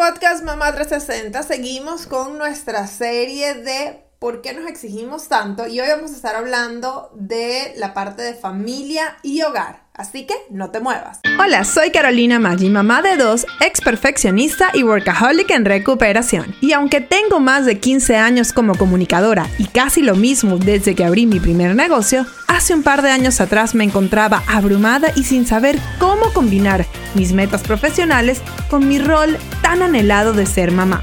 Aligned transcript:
podcast 0.00 0.42
Mamá 0.42 0.72
360 0.72 1.42
seguimos 1.42 2.06
con 2.06 2.38
nuestra 2.38 2.86
serie 2.86 3.52
de 3.52 4.09
por 4.20 4.42
qué 4.42 4.52
nos 4.52 4.68
exigimos 4.68 5.28
tanto 5.28 5.66
y 5.66 5.80
hoy 5.80 5.88
vamos 5.88 6.10
a 6.10 6.14
estar 6.14 6.36
hablando 6.36 7.10
de 7.14 7.72
la 7.78 7.94
parte 7.94 8.20
de 8.20 8.34
familia 8.34 9.16
y 9.22 9.40
hogar. 9.40 9.88
Así 9.94 10.26
que 10.26 10.34
no 10.50 10.70
te 10.70 10.80
muevas. 10.80 11.20
Hola, 11.42 11.64
soy 11.64 11.90
Carolina 11.90 12.38
Maggi, 12.38 12.68
mamá 12.68 13.00
de 13.00 13.16
dos, 13.16 13.46
ex 13.60 13.80
perfeccionista 13.80 14.72
y 14.74 14.82
workaholic 14.82 15.50
en 15.50 15.64
recuperación. 15.64 16.54
Y 16.60 16.74
aunque 16.74 17.00
tengo 17.00 17.40
más 17.40 17.64
de 17.64 17.80
15 17.80 18.16
años 18.16 18.52
como 18.52 18.74
comunicadora 18.76 19.48
y 19.58 19.66
casi 19.66 20.02
lo 20.02 20.14
mismo 20.16 20.58
desde 20.58 20.94
que 20.94 21.04
abrí 21.04 21.24
mi 21.24 21.40
primer 21.40 21.74
negocio, 21.74 22.26
hace 22.46 22.74
un 22.74 22.82
par 22.82 23.00
de 23.00 23.10
años 23.10 23.40
atrás 23.40 23.74
me 23.74 23.84
encontraba 23.84 24.42
abrumada 24.46 25.12
y 25.16 25.24
sin 25.24 25.46
saber 25.46 25.78
cómo 25.98 26.30
combinar 26.34 26.84
mis 27.14 27.32
metas 27.32 27.62
profesionales 27.62 28.42
con 28.68 28.86
mi 28.86 28.98
rol 28.98 29.38
tan 29.62 29.80
anhelado 29.80 30.34
de 30.34 30.44
ser 30.44 30.72
mamá. 30.72 31.02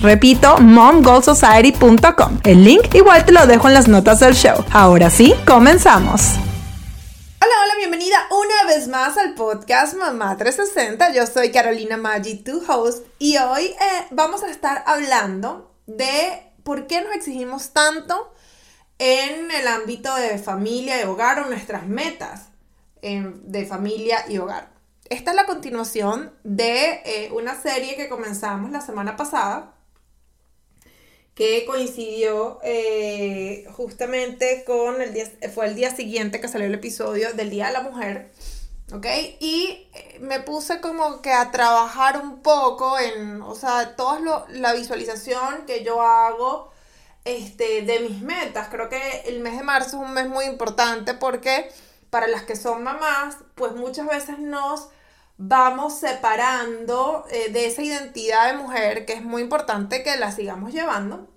Repito, 0.00 0.58
momgoalsociety.com. 0.58 2.40
El 2.42 2.64
link 2.64 2.92
igual 2.94 3.24
te 3.24 3.30
lo 3.30 3.46
dejo 3.46 3.68
en 3.68 3.74
las 3.74 3.86
notas 3.86 4.18
del 4.18 4.34
show. 4.34 4.64
Ahora 4.72 5.08
sí, 5.08 5.34
comenzamos. 5.46 6.32
Hola, 7.40 7.54
hola, 7.62 7.74
bienvenida 7.78 8.16
una 8.30 8.74
vez 8.74 8.88
más 8.88 9.16
al 9.16 9.34
podcast 9.34 9.94
Mamá 9.94 10.36
360. 10.36 11.12
Yo 11.12 11.26
soy 11.28 11.52
Carolina 11.52 11.96
Maggi, 11.96 12.42
tu 12.42 12.60
host, 12.66 13.06
y 13.20 13.36
hoy 13.36 13.66
eh, 13.66 14.06
vamos 14.10 14.42
a 14.42 14.50
estar 14.50 14.82
hablando 14.84 15.72
de 15.86 16.42
por 16.64 16.88
qué 16.88 17.02
nos 17.02 17.14
exigimos 17.14 17.70
tanto 17.70 18.34
en 18.98 19.52
el 19.52 19.68
ámbito 19.68 20.12
de 20.16 20.38
familia 20.38 21.00
y 21.00 21.04
hogar 21.04 21.38
o 21.38 21.46
nuestras 21.46 21.86
metas 21.86 22.48
de 23.00 23.66
familia 23.66 24.24
y 24.28 24.38
hogar. 24.38 24.75
Esta 25.08 25.30
es 25.30 25.36
la 25.36 25.46
continuación 25.46 26.32
de 26.42 27.00
eh, 27.04 27.30
una 27.32 27.60
serie 27.60 27.96
que 27.96 28.08
comenzamos 28.08 28.72
la 28.72 28.80
semana 28.80 29.16
pasada, 29.16 29.74
que 31.34 31.64
coincidió 31.64 32.58
eh, 32.64 33.68
justamente 33.76 34.64
con 34.64 35.00
el 35.00 35.12
día, 35.12 35.26
fue 35.54 35.66
el 35.66 35.76
día 35.76 35.94
siguiente 35.94 36.40
que 36.40 36.48
salió 36.48 36.66
el 36.66 36.74
episodio 36.74 37.34
del 37.34 37.50
Día 37.50 37.68
de 37.68 37.72
la 37.74 37.82
Mujer, 37.82 38.32
¿ok? 38.92 39.06
Y 39.38 39.88
eh, 39.94 40.18
me 40.20 40.40
puse 40.40 40.80
como 40.80 41.22
que 41.22 41.32
a 41.32 41.52
trabajar 41.52 42.20
un 42.20 42.42
poco 42.42 42.98
en, 42.98 43.42
o 43.42 43.54
sea, 43.54 43.94
toda 43.94 44.46
la 44.48 44.72
visualización 44.72 45.66
que 45.66 45.84
yo 45.84 46.02
hago 46.02 46.72
este, 47.24 47.82
de 47.82 48.00
mis 48.00 48.22
metas. 48.22 48.68
Creo 48.68 48.88
que 48.88 49.20
el 49.26 49.40
mes 49.40 49.56
de 49.56 49.62
marzo 49.62 49.98
es 49.98 50.08
un 50.08 50.14
mes 50.14 50.28
muy 50.28 50.46
importante 50.46 51.14
porque 51.14 51.68
para 52.10 52.26
las 52.26 52.42
que 52.42 52.56
son 52.56 52.82
mamás, 52.82 53.36
pues 53.54 53.72
muchas 53.72 54.06
veces 54.06 54.38
nos 54.38 54.88
vamos 55.38 55.98
separando 55.98 57.24
eh, 57.30 57.50
de 57.50 57.66
esa 57.66 57.82
identidad 57.82 58.52
de 58.52 58.58
mujer 58.58 59.04
que 59.04 59.14
es 59.14 59.22
muy 59.22 59.42
importante 59.42 60.02
que 60.02 60.16
la 60.16 60.32
sigamos 60.32 60.72
llevando. 60.72 61.28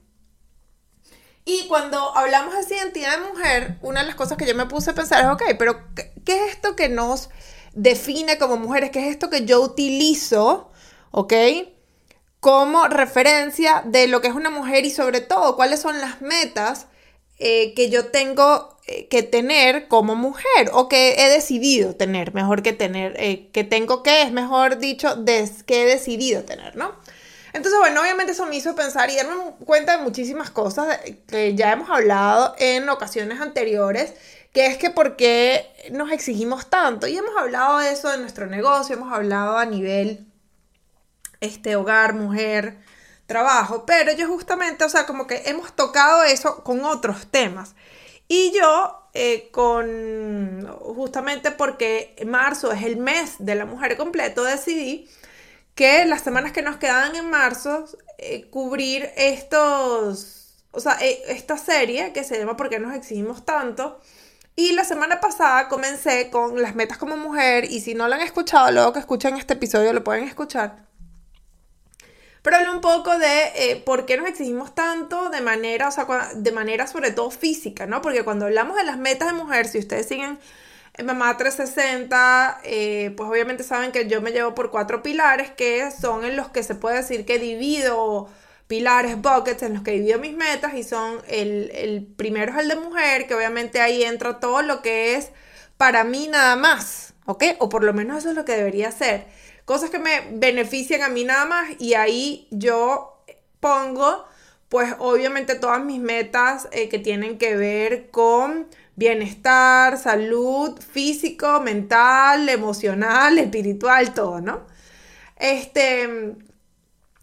Y 1.45 1.67
cuando 1.67 2.15
hablamos 2.15 2.53
de 2.53 2.61
esa 2.61 2.75
identidad 2.75 3.17
de 3.17 3.29
mujer, 3.31 3.77
una 3.81 4.01
de 4.01 4.07
las 4.07 4.15
cosas 4.15 4.37
que 4.37 4.45
yo 4.45 4.55
me 4.55 4.67
puse 4.67 4.91
a 4.91 4.95
pensar 4.95 5.23
es, 5.23 5.31
ok, 5.31 5.57
pero 5.57 5.93
¿qué, 5.95 6.13
qué 6.25 6.45
es 6.45 6.51
esto 6.51 6.75
que 6.75 6.89
nos 6.89 7.29
define 7.73 8.37
como 8.37 8.57
mujeres? 8.57 8.91
¿Qué 8.91 8.99
es 8.99 9.11
esto 9.11 9.29
que 9.29 9.45
yo 9.45 9.61
utilizo, 9.61 10.71
ok? 11.11 11.33
Como 12.39 12.87
referencia 12.87 13.81
de 13.85 14.07
lo 14.07 14.21
que 14.21 14.27
es 14.27 14.35
una 14.35 14.49
mujer 14.49 14.85
y 14.85 14.91
sobre 14.91 15.21
todo 15.21 15.55
cuáles 15.55 15.81
son 15.81 15.99
las 15.99 16.21
metas 16.21 16.87
eh, 17.39 17.73
que 17.73 17.89
yo 17.89 18.07
tengo 18.07 18.77
eh, 18.85 19.07
que 19.07 19.23
tener 19.23 19.87
como 19.87 20.15
mujer 20.15 20.71
o 20.73 20.89
que 20.89 21.15
he 21.17 21.29
decidido 21.29 21.95
tener, 21.95 22.33
mejor 22.33 22.63
que 22.63 22.73
tener, 22.73 23.13
eh, 23.17 23.49
que 23.53 23.63
tengo 23.63 24.03
que, 24.03 24.23
es 24.23 24.31
mejor 24.33 24.77
dicho, 24.77 25.15
des, 25.15 25.63
que 25.63 25.83
he 25.83 25.85
decidido 25.85 26.43
tener, 26.43 26.75
¿no? 26.75 26.91
Entonces, 27.53 27.79
bueno, 27.79 28.01
obviamente 28.01 28.33
eso 28.33 28.45
me 28.45 28.57
hizo 28.57 28.75
pensar 28.75 29.09
y 29.09 29.15
darme 29.15 29.35
cuenta 29.65 29.97
de 29.97 30.03
muchísimas 30.03 30.51
cosas 30.51 30.99
que 31.27 31.55
ya 31.55 31.71
hemos 31.71 31.89
hablado 31.89 32.55
en 32.59 32.89
ocasiones 32.89 33.39
anteriores, 33.39 34.13
que 34.53 34.65
es 34.65 34.77
que 34.77 34.89
por 34.89 35.15
qué 35.15 35.65
nos 35.91 36.11
exigimos 36.11 36.69
tanto. 36.69 37.07
Y 37.07 37.17
hemos 37.17 37.35
hablado 37.37 37.79
de 37.79 37.91
eso 37.91 38.13
en 38.13 38.21
nuestro 38.21 38.47
negocio, 38.47 38.95
hemos 38.95 39.13
hablado 39.13 39.57
a 39.57 39.65
nivel 39.65 40.27
este 41.39 41.75
hogar, 41.75 42.13
mujer, 42.13 42.77
trabajo, 43.29 43.85
pero 43.85 44.11
yo 44.11 44.27
justamente, 44.27 44.83
o 44.83 44.89
sea, 44.89 45.05
como 45.05 45.27
que 45.27 45.43
hemos 45.45 45.73
tocado 45.73 46.23
eso 46.23 46.63
con 46.65 46.83
otros 46.83 47.27
temas. 47.27 47.75
Y 48.27 48.51
yo, 48.51 49.09
eh, 49.13 49.49
con, 49.51 50.67
justamente 50.95 51.51
porque 51.51 52.15
marzo 52.27 52.73
es 52.73 52.83
el 52.83 52.97
mes 52.97 53.35
de 53.39 53.55
la 53.55 53.65
mujer 53.65 53.95
completo, 53.95 54.43
decidí 54.43 55.07
que 55.75 56.05
las 56.05 56.21
semanas 56.21 56.51
que 56.51 56.61
nos 56.61 56.77
quedaban 56.77 57.15
en 57.15 57.29
marzo, 57.29 57.85
eh, 58.17 58.49
cubrir 58.49 59.09
estos, 59.15 60.57
o 60.71 60.79
sea, 60.81 60.97
eh, 61.01 61.21
esta 61.27 61.57
serie 61.57 62.11
que 62.13 62.23
se 62.25 62.37
llama 62.37 62.57
¿Por 62.57 62.69
qué 62.69 62.79
nos 62.79 62.93
exigimos 62.95 63.45
tanto? 63.45 64.01
Y 64.55 64.73
la 64.73 64.83
semana 64.83 65.21
pasada 65.21 65.69
comencé 65.69 66.29
con 66.29 66.61
las 66.61 66.75
metas 66.75 66.97
como 66.97 67.15
mujer 67.15 67.65
y 67.65 67.79
si 67.81 67.95
no 67.95 68.07
la 68.07 68.17
han 68.17 68.23
escuchado, 68.23 68.71
luego 68.71 68.93
que 68.93 68.99
escuchan 68.99 69.37
este 69.37 69.53
episodio 69.53 69.93
lo 69.93 70.03
pueden 70.03 70.25
escuchar 70.25 70.88
pero 72.49 72.61
habla 72.61 72.71
un 72.71 72.81
poco 72.81 73.15
de 73.19 73.51
eh, 73.53 73.75
por 73.85 74.07
qué 74.07 74.17
nos 74.17 74.27
exigimos 74.27 74.73
tanto 74.73 75.29
de 75.29 75.39
manera, 75.39 75.89
o 75.89 75.91
sea, 75.91 76.07
de 76.33 76.51
manera 76.51 76.87
sobre 76.87 77.11
todo 77.11 77.29
física, 77.29 77.85
¿no? 77.85 78.01
Porque 78.01 78.23
cuando 78.23 78.45
hablamos 78.45 78.75
de 78.75 78.83
las 78.85 78.97
metas 78.97 79.27
de 79.27 79.35
mujer, 79.35 79.67
si 79.67 79.77
ustedes 79.77 80.07
siguen 80.07 80.39
en 80.97 81.05
Mamá 81.05 81.37
360, 81.37 82.61
eh, 82.63 83.13
pues 83.15 83.29
obviamente 83.29 83.61
saben 83.61 83.91
que 83.91 84.07
yo 84.07 84.23
me 84.23 84.31
llevo 84.31 84.55
por 84.55 84.71
cuatro 84.71 85.03
pilares 85.03 85.51
que 85.51 85.91
son 85.91 86.25
en 86.25 86.35
los 86.35 86.49
que 86.49 86.63
se 86.63 86.73
puede 86.73 86.97
decir 86.97 87.23
que 87.23 87.37
divido 87.37 88.27
pilares, 88.65 89.21
buckets 89.21 89.61
en 89.61 89.75
los 89.75 89.83
que 89.83 89.91
divido 89.91 90.17
mis 90.17 90.33
metas 90.33 90.73
y 90.73 90.81
son 90.81 91.21
el, 91.27 91.69
el 91.75 92.03
primero 92.03 92.53
es 92.53 92.57
el 92.57 92.67
de 92.67 92.77
mujer, 92.77 93.27
que 93.27 93.35
obviamente 93.35 93.79
ahí 93.79 94.03
entra 94.03 94.39
todo 94.39 94.63
lo 94.63 94.81
que 94.81 95.13
es 95.13 95.29
para 95.77 96.03
mí 96.03 96.27
nada 96.27 96.55
más, 96.55 97.13
¿ok? 97.27 97.43
O 97.59 97.69
por 97.69 97.83
lo 97.83 97.93
menos 97.93 98.17
eso 98.17 98.31
es 98.31 98.35
lo 98.35 98.43
que 98.43 98.53
debería 98.53 98.91
ser 98.91 99.27
cosas 99.69 99.91
que 99.91 99.99
me 99.99 100.31
benefician 100.31 101.03
a 101.03 101.09
mí 101.09 101.23
nada 101.23 101.45
más 101.45 101.69
y 101.77 101.93
ahí 101.93 102.47
yo 102.49 103.21
pongo 103.59 104.25
pues 104.67 104.95
obviamente 104.97 105.53
todas 105.53 105.85
mis 105.85 106.01
metas 106.01 106.67
eh, 106.71 106.89
que 106.89 106.97
tienen 106.97 107.37
que 107.37 107.55
ver 107.55 108.09
con 108.09 108.67
bienestar, 108.95 109.99
salud 109.99 110.79
físico, 110.79 111.61
mental, 111.61 112.49
emocional, 112.49 113.37
espiritual, 113.37 114.11
todo, 114.15 114.41
¿no? 114.41 114.65
Este, 115.35 116.35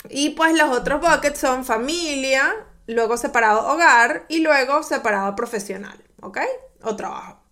y 0.08 0.30
pues 0.30 0.56
los 0.56 0.70
otros 0.70 1.00
buckets 1.00 1.40
son 1.40 1.64
familia, 1.64 2.54
luego 2.86 3.16
separado 3.16 3.66
hogar 3.72 4.24
y 4.28 4.38
luego 4.38 4.84
separado 4.84 5.34
profesional, 5.34 6.00
¿ok? 6.20 6.38
O 6.82 6.94
trabajo. 6.94 7.45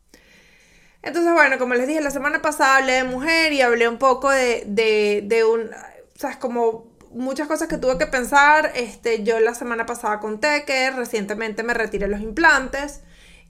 Entonces, 1.05 1.33
bueno, 1.35 1.59
como 1.59 1.75
les 1.75 1.87
dije, 1.87 2.01
la 2.01 2.11
semana 2.11 2.41
pasada 2.41 2.79
hablé 2.79 2.95
de 2.95 3.05
mujer 3.05 3.53
y 3.53 3.61
hablé 3.61 3.87
un 3.89 3.99
poco 3.99 4.31
de, 4.31 4.65
de, 4.67 5.23
de 5.25 5.45
un, 5.45 5.71
o 5.71 6.19
sea, 6.19 6.31
es 6.31 6.37
como 6.39 6.87
muchas 7.11 7.47
cosas 7.47 7.69
que 7.69 7.77
tuve 7.77 7.99
que 7.99 8.07
pensar. 8.07 8.73
Este, 8.75 9.23
yo 9.23 9.39
la 9.39 9.55
semana 9.55 9.85
pasada 9.85 10.19
conté 10.19 10.65
que 10.65 10.91
recientemente 10.91 11.63
me 11.63 11.75
retiré 11.75 12.09
los 12.09 12.21
implantes 12.21 13.03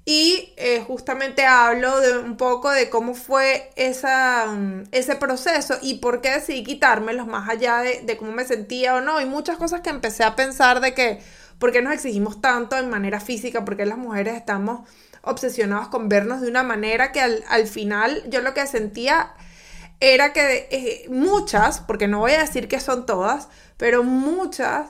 y 0.04 0.52
eh, 0.56 0.82
justamente 0.86 1.46
hablo 1.46 2.00
de 2.00 2.18
un 2.18 2.36
poco 2.36 2.70
de 2.70 2.90
cómo 2.90 3.14
fue 3.14 3.70
esa, 3.76 4.46
ese 4.90 5.14
proceso 5.16 5.78
y 5.80 5.94
por 5.94 6.20
qué 6.20 6.32
decidí 6.32 6.64
quitármelos 6.64 7.26
más 7.28 7.48
allá 7.48 7.78
de, 7.78 8.02
de 8.02 8.16
cómo 8.16 8.32
me 8.32 8.44
sentía 8.44 8.96
o 8.96 9.00
no. 9.00 9.20
Y 9.20 9.26
muchas 9.26 9.58
cosas 9.58 9.80
que 9.80 9.90
empecé 9.90 10.24
a 10.24 10.34
pensar 10.34 10.80
de 10.80 10.92
que, 10.92 11.20
¿por 11.58 11.72
qué 11.72 11.82
nos 11.82 11.92
exigimos 11.92 12.40
tanto 12.40 12.76
en 12.76 12.90
manera 12.90 13.20
física? 13.20 13.64
¿Por 13.64 13.76
qué 13.76 13.86
las 13.86 13.98
mujeres 13.98 14.34
estamos 14.34 14.88
obsesionados 15.22 15.88
con 15.88 16.08
vernos 16.08 16.40
de 16.40 16.48
una 16.48 16.62
manera 16.62 17.12
que 17.12 17.20
al, 17.20 17.66
final 17.66 18.22
yo 18.28 18.42
lo 18.42 18.54
que 18.54 18.66
sentía 18.66 19.32
era 20.00 20.32
que 20.32 20.68
eh, 20.70 21.06
muchas, 21.08 21.80
porque 21.80 22.08
no 22.08 22.18
voy 22.18 22.32
a 22.32 22.40
decir 22.40 22.68
que 22.68 22.80
son 22.80 23.06
todas, 23.06 23.48
pero 23.76 24.02
muchas 24.02 24.88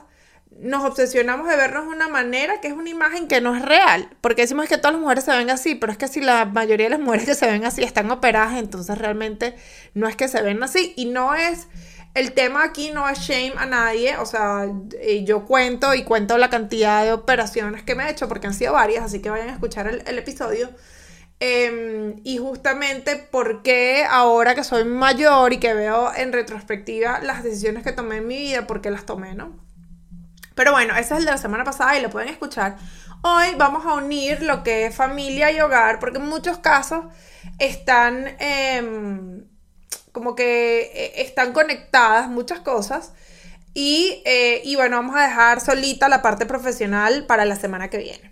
nos 0.59 0.85
obsesionamos 0.85 1.49
de 1.49 1.57
vernos 1.57 1.85
de 1.85 1.89
una 1.89 2.07
manera 2.07 2.61
que 2.61 2.69
es 2.69 2.73
una 2.73 2.89
imagen 2.89 3.27
que 3.27 3.41
no 3.41 3.55
es 3.55 3.61
real, 3.61 4.09
porque 4.21 4.43
decimos 4.43 4.67
que 4.67 4.77
todas 4.77 4.93
las 4.93 5.01
mujeres 5.01 5.25
se 5.25 5.31
ven 5.31 5.49
así, 5.49 5.75
pero 5.75 5.91
es 5.91 5.97
que 5.97 6.07
si 6.07 6.21
la 6.21 6.45
mayoría 6.45 6.85
de 6.85 6.91
las 6.91 6.99
mujeres 6.99 7.25
que 7.25 7.35
se 7.35 7.47
ven 7.47 7.65
así 7.65 7.83
están 7.83 8.09
operadas, 8.09 8.57
entonces 8.57 8.97
realmente 8.97 9.55
no 9.93 10.07
es 10.07 10.15
que 10.15 10.27
se 10.27 10.41
ven 10.41 10.63
así 10.63 10.93
y 10.95 11.05
no 11.05 11.35
es 11.35 11.67
el 12.15 12.31
tema 12.31 12.63
aquí 12.63 12.91
no 12.91 13.09
es 13.09 13.19
shame 13.19 13.53
a 13.57 13.65
nadie, 13.65 14.17
o 14.17 14.25
sea, 14.25 14.67
yo 15.23 15.45
cuento 15.45 15.93
y 15.93 16.05
cuento 16.05 16.37
la 16.37 16.49
cantidad 16.49 17.03
de 17.03 17.11
operaciones 17.11 17.83
que 17.83 17.93
me 17.93 18.05
he 18.05 18.11
hecho, 18.11 18.29
porque 18.29 18.47
han 18.47 18.53
sido 18.53 18.71
varias, 18.71 19.03
así 19.03 19.21
que 19.21 19.29
vayan 19.29 19.49
a 19.49 19.51
escuchar 19.51 19.87
el, 19.87 20.17
episodio. 20.17 20.69
Em, 21.41 22.21
y 22.23 22.37
justamente 22.37 23.17
porque 23.17 24.05
ahora 24.09 24.55
que 24.55 24.63
soy 24.63 24.85
mayor 24.85 25.51
y 25.51 25.57
que 25.57 25.73
veo 25.73 26.13
en 26.15 26.31
retrospectiva 26.31 27.19
las 27.19 27.43
decisiones 27.43 27.83
que 27.83 27.91
tomé 27.91 28.17
en 28.17 28.27
mi 28.27 28.37
vida, 28.37 28.65
¿por 28.65 28.79
qué 28.79 28.91
las 28.91 29.05
tomé, 29.05 29.35
no? 29.35 29.51
Pero 30.55 30.71
bueno, 30.71 30.93
ese 30.93 31.15
es 31.15 31.19
el 31.19 31.25
de 31.25 31.31
la 31.31 31.37
semana 31.37 31.65
pasada 31.65 31.97
y 31.99 32.01
lo 32.01 32.09
pueden 32.09 32.29
escuchar. 32.29 32.77
Hoy 33.23 33.47
vamos 33.57 33.85
a 33.85 33.95
unir 33.95 34.41
lo 34.41 34.63
que 34.63 34.85
es 34.85 34.95
familia 34.95 35.51
y 35.51 35.59
hogar, 35.59 35.99
porque 35.99 36.19
en 36.19 36.27
muchos 36.27 36.59
casos 36.59 37.03
están... 37.59 38.37
Em, 38.39 39.43
como 40.15 40.33
que 40.33 40.91
eh, 40.93 41.21
están 41.21 41.51
conectadas 41.51 42.29
muchas 42.29 42.61
cosas. 42.61 43.11
Eh, 43.75 44.61
y, 44.63 44.75
bueno, 44.77 44.95
vamos 44.95 45.17
a 45.17 45.23
dejar 45.23 45.59
solita 45.59 46.07
la 46.07 46.21
parte 46.21 46.45
profesional 46.45 47.25
para 47.25 47.43
la 47.43 47.57
semana 47.57 47.89
que 47.89 47.97
viene. 47.97 48.31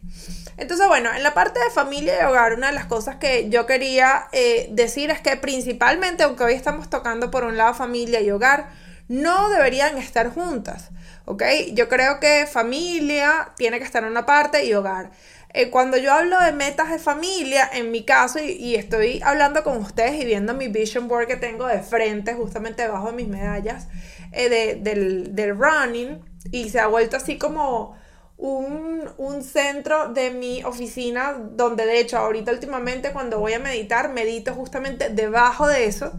Entonces, 0.56 0.88
bueno, 0.88 1.14
en 1.14 1.22
la 1.22 1.34
parte 1.34 1.60
de 1.60 1.70
familia 1.70 2.22
y 2.22 2.26
hogar, 2.26 2.54
una 2.54 2.68
de 2.68 2.74
las 2.74 2.86
cosas 2.86 3.18
que 3.18 3.50
yo 3.50 3.66
quería 3.66 4.28
eh, 4.32 4.70
decir 4.72 5.12
es 5.12 5.20
que 5.20 5.36
principalmente, 5.36 6.24
aunque 6.24 6.46
hoy 6.46 6.54
estamos 6.54 6.90
tocando 6.90 7.30
por 7.30 7.44
un 7.44 7.58
lado 7.58 7.74
familia 7.74 8.22
y 8.22 8.32
hogar, 8.32 8.70
no 9.10 9.50
deberían 9.50 9.98
estar 9.98 10.30
juntas, 10.34 10.92
¿ok? 11.26 11.44
Yo 11.74 11.90
creo 11.90 12.22
que 12.22 12.48
familia 12.50 13.50
tiene 13.58 13.80
que 13.80 13.86
estar 13.86 14.04
en 14.04 14.12
una 14.12 14.26
parte 14.26 14.64
y 14.64 14.74
hogar. 14.74 15.12
Eh, 15.56 15.70
cuando 15.70 15.98
yo 15.98 16.12
hablo 16.12 16.40
de 16.40 16.52
metas 16.52 16.90
de 16.90 16.98
familia, 16.98 17.70
en 17.72 17.92
mi 17.92 18.04
caso, 18.04 18.40
y, 18.40 18.74
estoy 18.74 19.22
hablando 19.24 19.64
con 19.64 19.78
ustedes 19.78 20.20
y 20.20 20.26
viendo 20.26 20.56
mi 20.56 20.68
vision 20.68 21.08
board 21.08 21.28
que 21.28 21.36
tengo 21.36 21.68
de 21.68 21.84
frente, 21.84 22.34
justamente 22.34 22.82
debajo 22.82 23.12
de 23.12 23.14
mis 23.14 23.28
medallas, 23.28 23.88
eh, 24.32 24.80
del, 24.82 25.56
running, 25.56 26.20
y 26.52 26.70
se 26.70 26.80
ha 26.80 26.88
vuelto 26.88 27.18
así 27.18 27.38
como 27.38 27.96
un, 28.36 29.08
un, 29.18 29.44
centro 29.44 30.12
de 30.12 30.32
mi 30.32 30.64
oficina, 30.64 31.34
donde 31.34 31.86
de 31.86 32.00
hecho 32.00 32.18
ahorita 32.18 32.52
últimamente 32.52 33.12
cuando 33.12 33.40
voy 33.40 33.54
a 33.54 33.60
meditar, 33.60 34.12
medito 34.12 34.56
justamente 34.56 35.10
debajo 35.10 35.68
de 35.68 35.86
eso. 35.86 36.14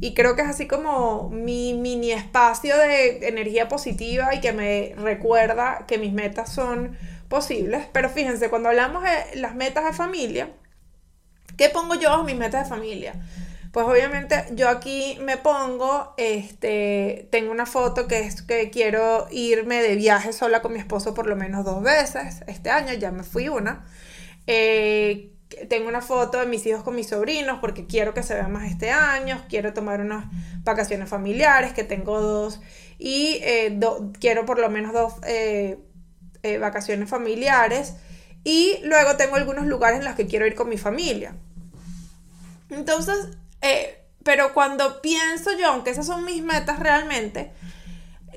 Y 0.00 0.14
creo 0.14 0.34
que 0.34 0.40
es 0.40 0.48
así 0.48 0.66
como 0.66 1.28
mi 1.28 1.74
mini 1.74 2.12
espacio 2.12 2.78
de 2.78 3.28
energía 3.28 3.68
positiva 3.68 4.34
y 4.34 4.40
que 4.40 4.54
me 4.54 4.94
recuerda 4.96 5.84
que 5.86 5.98
mis 5.98 6.14
metas 6.14 6.50
son 6.50 6.96
posibles. 7.30 7.86
Pero 7.92 8.10
fíjense, 8.10 8.50
cuando 8.50 8.68
hablamos 8.68 9.02
de 9.04 9.40
las 9.40 9.54
metas 9.54 9.84
de 9.84 9.94
familia, 9.94 10.50
¿qué 11.56 11.70
pongo 11.70 11.94
yo 11.94 12.20
en 12.20 12.26
mis 12.26 12.36
metas 12.36 12.64
de 12.64 12.68
familia? 12.68 13.14
Pues 13.72 13.86
obviamente 13.86 14.46
yo 14.52 14.68
aquí 14.68 15.16
me 15.22 15.36
pongo, 15.36 16.12
este, 16.16 17.28
tengo 17.30 17.52
una 17.52 17.66
foto 17.66 18.08
que 18.08 18.18
es 18.18 18.42
que 18.42 18.68
quiero 18.68 19.28
irme 19.30 19.80
de 19.80 19.94
viaje 19.94 20.32
sola 20.32 20.60
con 20.60 20.72
mi 20.72 20.80
esposo 20.80 21.14
por 21.14 21.26
lo 21.26 21.36
menos 21.36 21.64
dos 21.64 21.80
veces. 21.82 22.42
Este 22.48 22.68
año 22.68 22.92
ya 22.94 23.12
me 23.12 23.22
fui 23.22 23.48
una. 23.48 23.86
Eh, 24.48 25.30
tengo 25.68 25.88
una 25.88 26.00
foto 26.00 26.40
de 26.40 26.46
mis 26.46 26.66
hijos 26.66 26.82
con 26.82 26.96
mis 26.96 27.08
sobrinos 27.08 27.58
porque 27.60 27.86
quiero 27.86 28.12
que 28.12 28.24
se 28.24 28.34
vean 28.34 28.50
más 28.50 28.68
este 28.68 28.90
año. 28.90 29.40
Quiero 29.48 29.72
tomar 29.72 30.00
unas 30.00 30.24
vacaciones 30.64 31.08
familiares, 31.08 31.72
que 31.72 31.84
tengo 31.84 32.20
dos. 32.20 32.60
Y 32.98 33.38
eh, 33.42 33.78
quiero 34.18 34.44
por 34.46 34.58
lo 34.58 34.68
menos 34.68 34.92
dos 34.92 35.14
eh, 35.24 35.78
eh, 36.42 36.58
vacaciones 36.58 37.08
familiares 37.08 37.94
y 38.44 38.78
luego 38.84 39.16
tengo 39.16 39.36
algunos 39.36 39.66
lugares 39.66 40.00
en 40.00 40.04
los 40.04 40.14
que 40.14 40.26
quiero 40.26 40.46
ir 40.46 40.54
con 40.54 40.68
mi 40.68 40.78
familia. 40.78 41.34
Entonces, 42.70 43.16
eh, 43.60 44.00
pero 44.22 44.52
cuando 44.54 45.00
pienso 45.02 45.56
yo, 45.58 45.68
aunque 45.68 45.90
esas 45.90 46.06
son 46.06 46.24
mis 46.24 46.42
metas 46.42 46.78
realmente, 46.78 47.52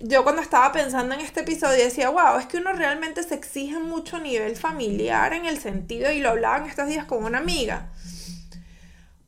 yo 0.02 0.24
cuando 0.24 0.42
estaba 0.42 0.72
pensando 0.72 1.16
en 1.16 1.22
este 1.22 1.42
episodio 1.42 1.84
decía, 1.84 2.10
wow, 2.10 2.38
es 2.40 2.46
que 2.48 2.58
uno 2.58 2.74
realmente 2.74 3.24
se 3.24 3.36
exige 3.36 3.80
mucho 3.80 4.18
a 4.18 4.20
nivel 4.20 4.56
familiar 4.56 5.34
en 5.34 5.46
el 5.46 5.60
sentido, 5.60 6.12
y 6.12 6.20
lo 6.20 6.32
hablaba 6.32 6.58
en 6.58 6.66
estos 6.66 6.88
días 6.88 7.06
con 7.06 7.24
una 7.24 7.38
amiga, 7.38 7.92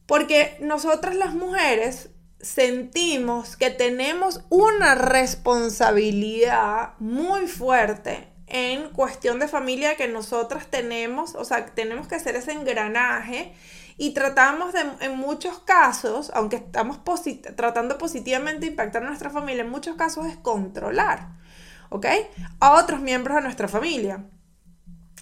porque 0.06 0.58
nosotras 0.60 1.16
las 1.16 1.34
mujeres 1.34 2.10
sentimos 2.42 3.56
que 3.56 3.70
tenemos 3.70 4.42
una 4.50 4.96
responsabilidad 4.96 6.92
muy 7.00 7.48
fuerte 7.48 8.35
en 8.48 8.90
cuestión 8.90 9.40
de 9.40 9.48
familia 9.48 9.96
que 9.96 10.08
nosotras 10.08 10.68
tenemos, 10.68 11.36
o 11.36 11.46
sea, 11.46 11.66
tenemos 11.66 12.08
que 12.08 12.16
hacer 12.16 12.36
ese 12.36 12.52
engranaje 12.52 13.54
y 13.98 14.14
tratamos 14.14 14.74
de, 14.74 14.82
en 15.02 15.18
muchos 15.18 15.60
casos, 15.60 16.32
aunque 16.34 16.58
estamos 16.58 17.00
tratando 17.56 17.98
positivamente 17.98 18.62
de 18.62 18.72
impactar 18.72 19.04
a 19.04 19.08
nuestra 19.08 19.30
familia, 19.30 19.64
en 19.64 19.70
muchos 19.70 19.96
casos 19.96 20.28
es 20.28 20.38
controlar, 20.38 21.30
¿ok? 21.90 22.06
A 22.60 22.74
otros 22.74 23.02
miembros 23.02 23.36
de 23.38 23.42
nuestra 23.42 23.68
familia, 23.68 24.26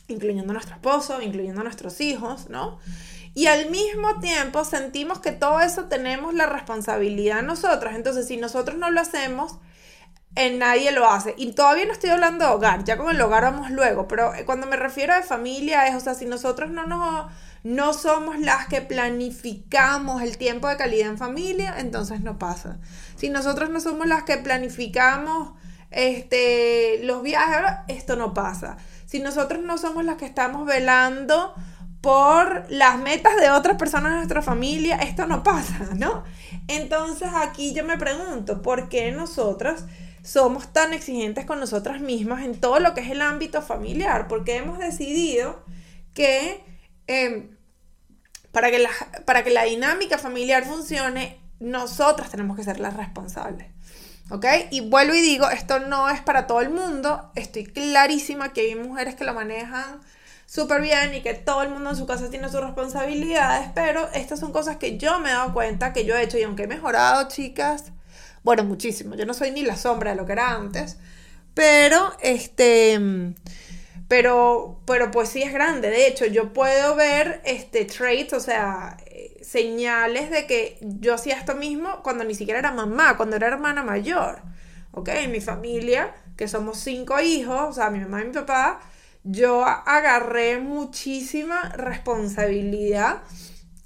incluyendo 0.07 0.51
a 0.51 0.55
nuestro 0.55 0.75
esposo, 0.75 1.21
incluyendo 1.21 1.61
a 1.61 1.63
nuestros 1.63 2.01
hijos, 2.01 2.49
¿no? 2.49 2.79
Y 3.35 3.47
al 3.47 3.69
mismo 3.71 4.19
tiempo 4.19 4.63
sentimos 4.63 5.19
que 5.19 5.31
todo 5.31 5.59
eso 5.59 5.85
tenemos 5.85 6.33
la 6.33 6.45
responsabilidad 6.45 7.42
nosotros. 7.42 7.94
Entonces, 7.95 8.27
si 8.27 8.37
nosotros 8.37 8.77
no 8.77 8.92
lo 8.92 9.01
hacemos, 9.01 9.57
en 10.35 10.59
nadie 10.59 10.92
lo 10.92 11.07
hace. 11.07 11.35
Y 11.37 11.52
todavía 11.52 11.85
no 11.85 11.94
estoy 11.94 12.09
hablando 12.09 12.45
de 12.45 12.52
hogar, 12.52 12.83
ya 12.83 12.97
con 12.97 13.09
el 13.09 13.21
hogar 13.21 13.44
vamos 13.44 13.69
luego, 13.69 14.07
pero 14.07 14.33
eh, 14.33 14.45
cuando 14.45 14.68
me 14.68 14.75
refiero 14.75 15.13
a 15.13 15.21
familia 15.21 15.87
es, 15.87 15.95
o 15.95 15.99
sea, 15.99 16.16
si 16.16 16.25
nosotros 16.25 16.71
no 16.71 16.85
nos 16.85 17.31
no 17.63 17.94
somos 17.94 18.40
las 18.40 18.68
que 18.68 18.81
planificamos 18.81 20.21
el 20.21 20.37
tiempo 20.37 20.68
de 20.68 20.75
calidad 20.75 21.07
en 21.07 21.18
familia, 21.18 21.75
entonces 21.78 22.19
no 22.19 22.37
pasa. 22.37 22.78
Si 23.16 23.30
nosotros 23.30 23.69
no 23.69 23.80
somos 23.80 24.06
las 24.06 24.23
que 24.23 24.35
planificamos 24.37 25.54
este, 25.90 26.99
los 27.04 27.23
viajes, 27.23 27.78
esto 27.87 28.18
no 28.18 28.33
pasa. 28.33 28.75
Si 29.06 29.19
nosotros 29.19 29.63
no 29.63 29.78
somos 29.78 30.04
las 30.04 30.18
que 30.18 30.25
estamos 30.25 30.66
velando 30.66 31.54
por 32.02 32.66
las 32.69 32.99
metas 32.99 33.37
de 33.40 33.49
otras 33.49 33.78
personas 33.78 34.11
de 34.11 34.18
nuestra 34.18 34.42
familia, 34.42 34.97
esto 34.97 35.25
no 35.25 35.42
pasa, 35.42 35.87
¿no? 35.95 36.25
Entonces 36.68 37.30
aquí 37.33 37.73
yo 37.73 37.85
me 37.85 37.97
pregunto, 37.97 38.61
¿por 38.61 38.90
qué 38.90 39.13
nosotros 39.13 39.85
somos 40.23 40.71
tan 40.71 40.94
exigentes 40.94 41.45
con 41.45 41.59
nosotras 41.59 42.01
mismas 42.01 42.44
en 42.44 42.59
todo 42.59 42.80
lo 42.80 42.94
que 42.94 43.01
es 43.01 43.11
el 43.11 43.21
ámbito 43.21 43.61
familiar, 43.61 44.27
porque 44.27 44.56
hemos 44.56 44.80
decidido 44.80 45.63
que 46.13 46.63
em, 47.07 47.57
para, 48.51 48.71
que 48.71 48.80
la, 48.80 48.89
para 49.25 49.44
que 49.44 49.49
la 49.49 49.63
dinámica 49.63 50.18
familiar 50.18 50.63
funcione, 50.63 51.39
nosotras 51.59 52.30
tenemos 52.30 52.56
que 52.56 52.63
ser 52.63 52.80
las 52.80 52.95
responsables. 52.95 53.68
¿Ok? 54.30 54.45
Y 54.71 54.81
vuelvo 54.81 55.13
y 55.13 55.21
digo, 55.21 55.49
esto 55.49 55.80
no 55.80 56.09
es 56.09 56.21
para 56.21 56.47
todo 56.47 56.61
el 56.61 56.69
mundo, 56.69 57.31
estoy 57.35 57.65
clarísima 57.65 58.53
que 58.53 58.61
hay 58.61 58.75
mujeres 58.75 59.15
que 59.15 59.25
lo 59.25 59.33
manejan 59.33 60.01
súper 60.45 60.81
bien 60.81 61.13
y 61.13 61.21
que 61.21 61.33
todo 61.33 61.63
el 61.63 61.69
mundo 61.69 61.89
en 61.89 61.95
su 61.95 62.06
casa 62.06 62.30
tiene 62.30 62.47
sus 62.49 62.61
responsabilidades, 62.61 63.69
pero 63.75 64.09
estas 64.13 64.39
son 64.39 64.51
cosas 64.53 64.77
que 64.77 64.97
yo 64.97 65.19
me 65.19 65.30
he 65.30 65.33
dado 65.33 65.53
cuenta 65.53 65.94
que 65.94 66.06
yo 66.06 66.15
he 66.15 66.23
hecho 66.23 66.37
y 66.37 66.44
aunque 66.44 66.63
he 66.63 66.68
mejorado, 66.68 67.27
chicas, 67.27 67.93
bueno, 68.44 68.64
muchísimo. 68.64 69.16
Yo 69.16 69.26
no 69.26 69.33
soy 69.33 69.52
ni 69.52 69.64
la 69.64 69.76
sombra 69.76 70.12
de 70.12 70.18
lo 70.18 70.26
que 70.26 70.33
era 70.33 70.52
antes. 70.52 70.97
Pero, 71.54 72.14
este, 72.21 73.00
pero, 74.07 74.81
pero 74.85 75.12
pues 75.12 75.30
sí 75.30 75.44
es 75.44 75.54
grande. 75.54 75.90
De 75.90 76.07
hecho, 76.07 76.26
yo 76.26 76.54
puedo 76.54 76.95
ver, 76.95 77.42
este, 77.45 77.85
traits, 77.85 78.33
o 78.33 78.40
sea, 78.40 78.97
eh, 79.06 79.40
señales 79.44 80.30
de 80.30 80.45
que 80.47 80.78
yo 80.81 81.14
hacía 81.14 81.35
esto 81.38 81.56
mismo 81.56 82.02
cuando 82.04 82.23
ni 82.23 82.35
siquiera 82.35 82.59
era 82.59 82.71
mamá, 82.71 83.18
cuando 83.18 83.35
era 83.35 83.47
hermana 83.47 83.83
mayor. 83.83 84.42
¿Ok? 84.92 85.09
En 85.09 85.31
mi 85.31 85.42
familia, 85.42 86.14
que 86.38 86.47
somos 86.47 86.80
cinco 86.80 87.19
hijos, 87.19 87.69
o 87.69 87.73
sea, 87.73 87.90
mi 87.90 88.00
mamá 88.00 88.21
y 88.21 88.26
mi 88.26 88.33
papá, 88.33 88.80
yo 89.23 89.66
agarré 89.66 90.59
muchísima 90.59 91.69
responsabilidad 91.69 93.23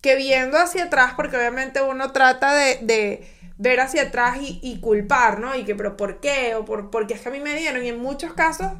que 0.01 0.15
viendo 0.15 0.57
hacia 0.57 0.85
atrás, 0.85 1.13
porque 1.15 1.37
obviamente 1.37 1.81
uno 1.81 2.11
trata 2.11 2.53
de, 2.53 3.27
ver 3.57 3.79
hacia 3.79 4.03
atrás 4.03 4.37
y, 4.39 4.79
culpar, 4.79 5.39
¿no? 5.39 5.55
Y 5.55 5.65
que, 5.65 5.75
pero 5.75 5.97
¿por 5.97 6.19
qué? 6.19 6.55
O 6.55 6.65
por, 6.65 6.89
porque 6.89 7.15
es 7.15 7.21
que 7.21 7.29
a 7.29 7.31
mí 7.31 7.39
me 7.39 7.55
dieron. 7.55 7.83
Y 7.83 7.89
en 7.89 7.99
muchos 7.99 8.33
casos 8.33 8.71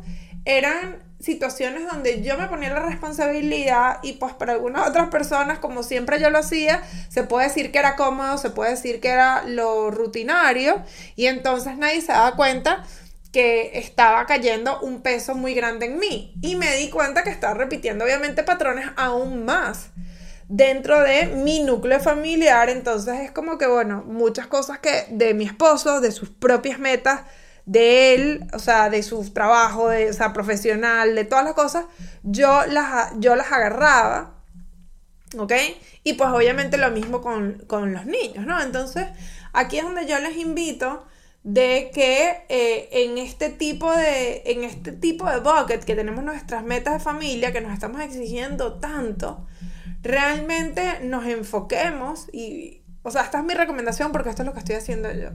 eran 0.45 1.07
situaciones 1.19 1.85
donde 1.91 2.21
yo 2.21 2.37
me 2.37 2.47
ponía 2.47 2.69
la 2.69 2.85
responsabilidad 2.85 3.97
y 4.03 4.13
pues 4.13 4.33
para 4.33 4.53
algunas 4.53 4.87
otras 4.87 5.09
personas, 5.09 5.57
como 5.59 5.81
siempre 5.81 6.19
yo 6.21 6.29
lo 6.29 6.37
hacía, 6.37 6.83
se 7.09 7.23
puede 7.23 7.47
decir 7.47 7.71
que 7.71 7.79
era 7.79 7.95
cómodo, 7.95 8.37
se 8.37 8.51
puede 8.51 8.71
decir 8.71 8.99
que 8.99 9.09
era 9.09 9.43
lo 9.43 9.89
rutinario 9.89 10.83
y 11.15 11.25
entonces 11.25 11.75
nadie 11.77 12.01
se 12.01 12.11
daba 12.11 12.35
cuenta 12.35 12.85
que 13.31 13.79
estaba 13.79 14.25
cayendo 14.25 14.79
un 14.81 15.01
peso 15.01 15.33
muy 15.33 15.53
grande 15.53 15.87
en 15.87 15.99
mí 15.99 16.33
y 16.41 16.55
me 16.55 16.75
di 16.75 16.89
cuenta 16.89 17.23
que 17.23 17.31
estaba 17.31 17.55
repitiendo 17.55 18.05
obviamente 18.05 18.43
patrones 18.43 18.85
aún 18.95 19.43
más 19.43 19.89
dentro 20.47 21.01
de 21.01 21.27
mi 21.27 21.61
núcleo 21.61 21.99
familiar, 21.99 22.69
entonces 22.69 23.19
es 23.21 23.31
como 23.31 23.57
que 23.57 23.67
bueno, 23.67 24.03
muchas 24.05 24.47
cosas 24.47 24.79
que 24.79 25.05
de 25.09 25.33
mi 25.33 25.45
esposo, 25.45 25.99
de 25.99 26.11
sus 26.11 26.29
propias 26.29 26.79
metas, 26.79 27.21
de 27.65 28.15
él, 28.15 28.47
o 28.53 28.59
sea, 28.59 28.89
de 28.89 29.03
su 29.03 29.29
trabajo, 29.33 29.89
de, 29.89 30.09
o 30.09 30.13
sea, 30.13 30.31
profesional, 30.31 31.15
de 31.15 31.25
todas 31.25 31.43
las 31.43 31.53
cosas, 31.53 31.85
yo 32.23 32.65
las, 32.65 33.11
yo 33.19 33.35
las 33.35 33.51
agarraba, 33.51 34.35
¿ok? 35.37 35.51
Y 36.03 36.13
pues 36.13 36.29
obviamente 36.29 36.77
lo 36.77 36.91
mismo 36.91 37.21
con, 37.21 37.65
los 37.93 38.05
niños, 38.05 38.45
¿no? 38.45 38.61
Entonces, 38.61 39.07
aquí 39.51 39.79
es 39.79 39.83
donde 39.83 40.05
yo 40.05 40.17
les 40.19 40.37
invito 40.37 41.03
de 41.43 41.91
que 41.93 42.45
eh, 42.47 42.87
en 42.91 43.17
este 43.17 43.49
tipo 43.49 43.93
de 43.93 44.43
en 44.45 44.63
este 44.63 44.91
tipo 44.91 45.29
de 45.29 45.39
bucket 45.39 45.83
que 45.83 45.95
tenemos 45.95 46.23
nuestras 46.23 46.63
metas 46.63 46.93
de 46.93 46.99
familia 46.99 47.53
que 47.53 47.61
nos 47.61 47.71
estamos 47.71 48.01
exigiendo 48.01 48.79
tanto 48.79 49.45
realmente 50.07 50.99
nos 51.01 51.25
enfoquemos 51.25 52.27
y 52.33 52.81
o 53.03 53.11
sea 53.11 53.23
esta 53.23 53.39
es 53.39 53.43
mi 53.43 53.53
recomendación 53.53 54.11
porque 54.11 54.29
esto 54.29 54.41
es 54.41 54.47
lo 54.47 54.53
que 54.53 54.59
estoy 54.59 54.75
haciendo 54.75 55.11
yo 55.13 55.29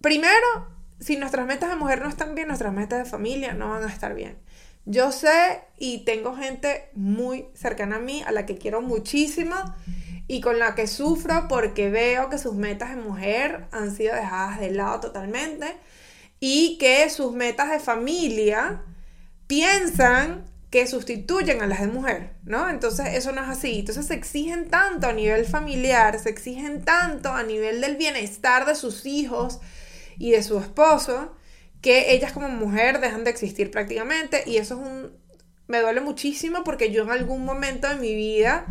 primero 0.00 0.80
si 1.00 1.16
nuestras 1.16 1.46
metas 1.46 1.70
de 1.70 1.76
mujer 1.76 2.02
no 2.02 2.08
están 2.08 2.34
bien, 2.34 2.48
nuestras 2.48 2.72
metas 2.72 2.98
de 2.98 3.10
familia 3.10 3.54
no 3.54 3.70
van 3.70 3.82
a 3.84 3.88
estar 3.88 4.14
bien. 4.14 4.38
Yo 4.84 5.12
sé 5.12 5.62
y 5.78 6.04
tengo 6.04 6.36
gente 6.36 6.90
muy 6.94 7.46
cercana 7.54 7.96
a 7.96 8.00
mí, 8.00 8.22
a 8.26 8.32
la 8.32 8.46
que 8.46 8.56
quiero 8.56 8.80
muchísimo 8.80 9.56
y 10.26 10.40
con 10.40 10.58
la 10.58 10.74
que 10.74 10.86
sufro 10.86 11.48
porque 11.48 11.90
veo 11.90 12.30
que 12.30 12.38
sus 12.38 12.54
metas 12.54 12.90
de 12.90 12.96
mujer 12.96 13.66
han 13.72 13.94
sido 13.94 14.14
dejadas 14.14 14.60
de 14.60 14.70
lado 14.70 15.00
totalmente 15.00 15.76
y 16.38 16.78
que 16.78 17.08
sus 17.10 17.32
metas 17.32 17.70
de 17.70 17.80
familia 17.80 18.82
piensan 19.46 20.44
que 20.70 20.86
sustituyen 20.86 21.62
a 21.62 21.66
las 21.66 21.80
de 21.80 21.88
mujer, 21.88 22.36
¿no? 22.44 22.70
Entonces 22.70 23.14
eso 23.14 23.32
no 23.32 23.42
es 23.42 23.48
así. 23.48 23.80
Entonces 23.80 24.06
se 24.06 24.14
exigen 24.14 24.70
tanto 24.70 25.08
a 25.08 25.12
nivel 25.12 25.44
familiar, 25.44 26.18
se 26.20 26.30
exigen 26.30 26.84
tanto 26.84 27.32
a 27.32 27.42
nivel 27.42 27.80
del 27.80 27.96
bienestar 27.96 28.66
de 28.66 28.76
sus 28.76 29.04
hijos, 29.04 29.60
y 30.20 30.32
de 30.32 30.42
su 30.42 30.58
esposo, 30.58 31.34
que 31.80 32.12
ellas 32.12 32.32
como 32.32 32.50
mujer 32.50 33.00
dejan 33.00 33.24
de 33.24 33.30
existir 33.30 33.70
prácticamente 33.70 34.44
y 34.46 34.58
eso 34.58 34.74
es 34.74 34.86
un... 34.86 35.18
me 35.66 35.80
duele 35.80 36.02
muchísimo 36.02 36.62
porque 36.62 36.92
yo 36.92 37.04
en 37.04 37.10
algún 37.10 37.42
momento 37.42 37.88
de 37.88 37.94
mi 37.94 38.14
vida, 38.14 38.66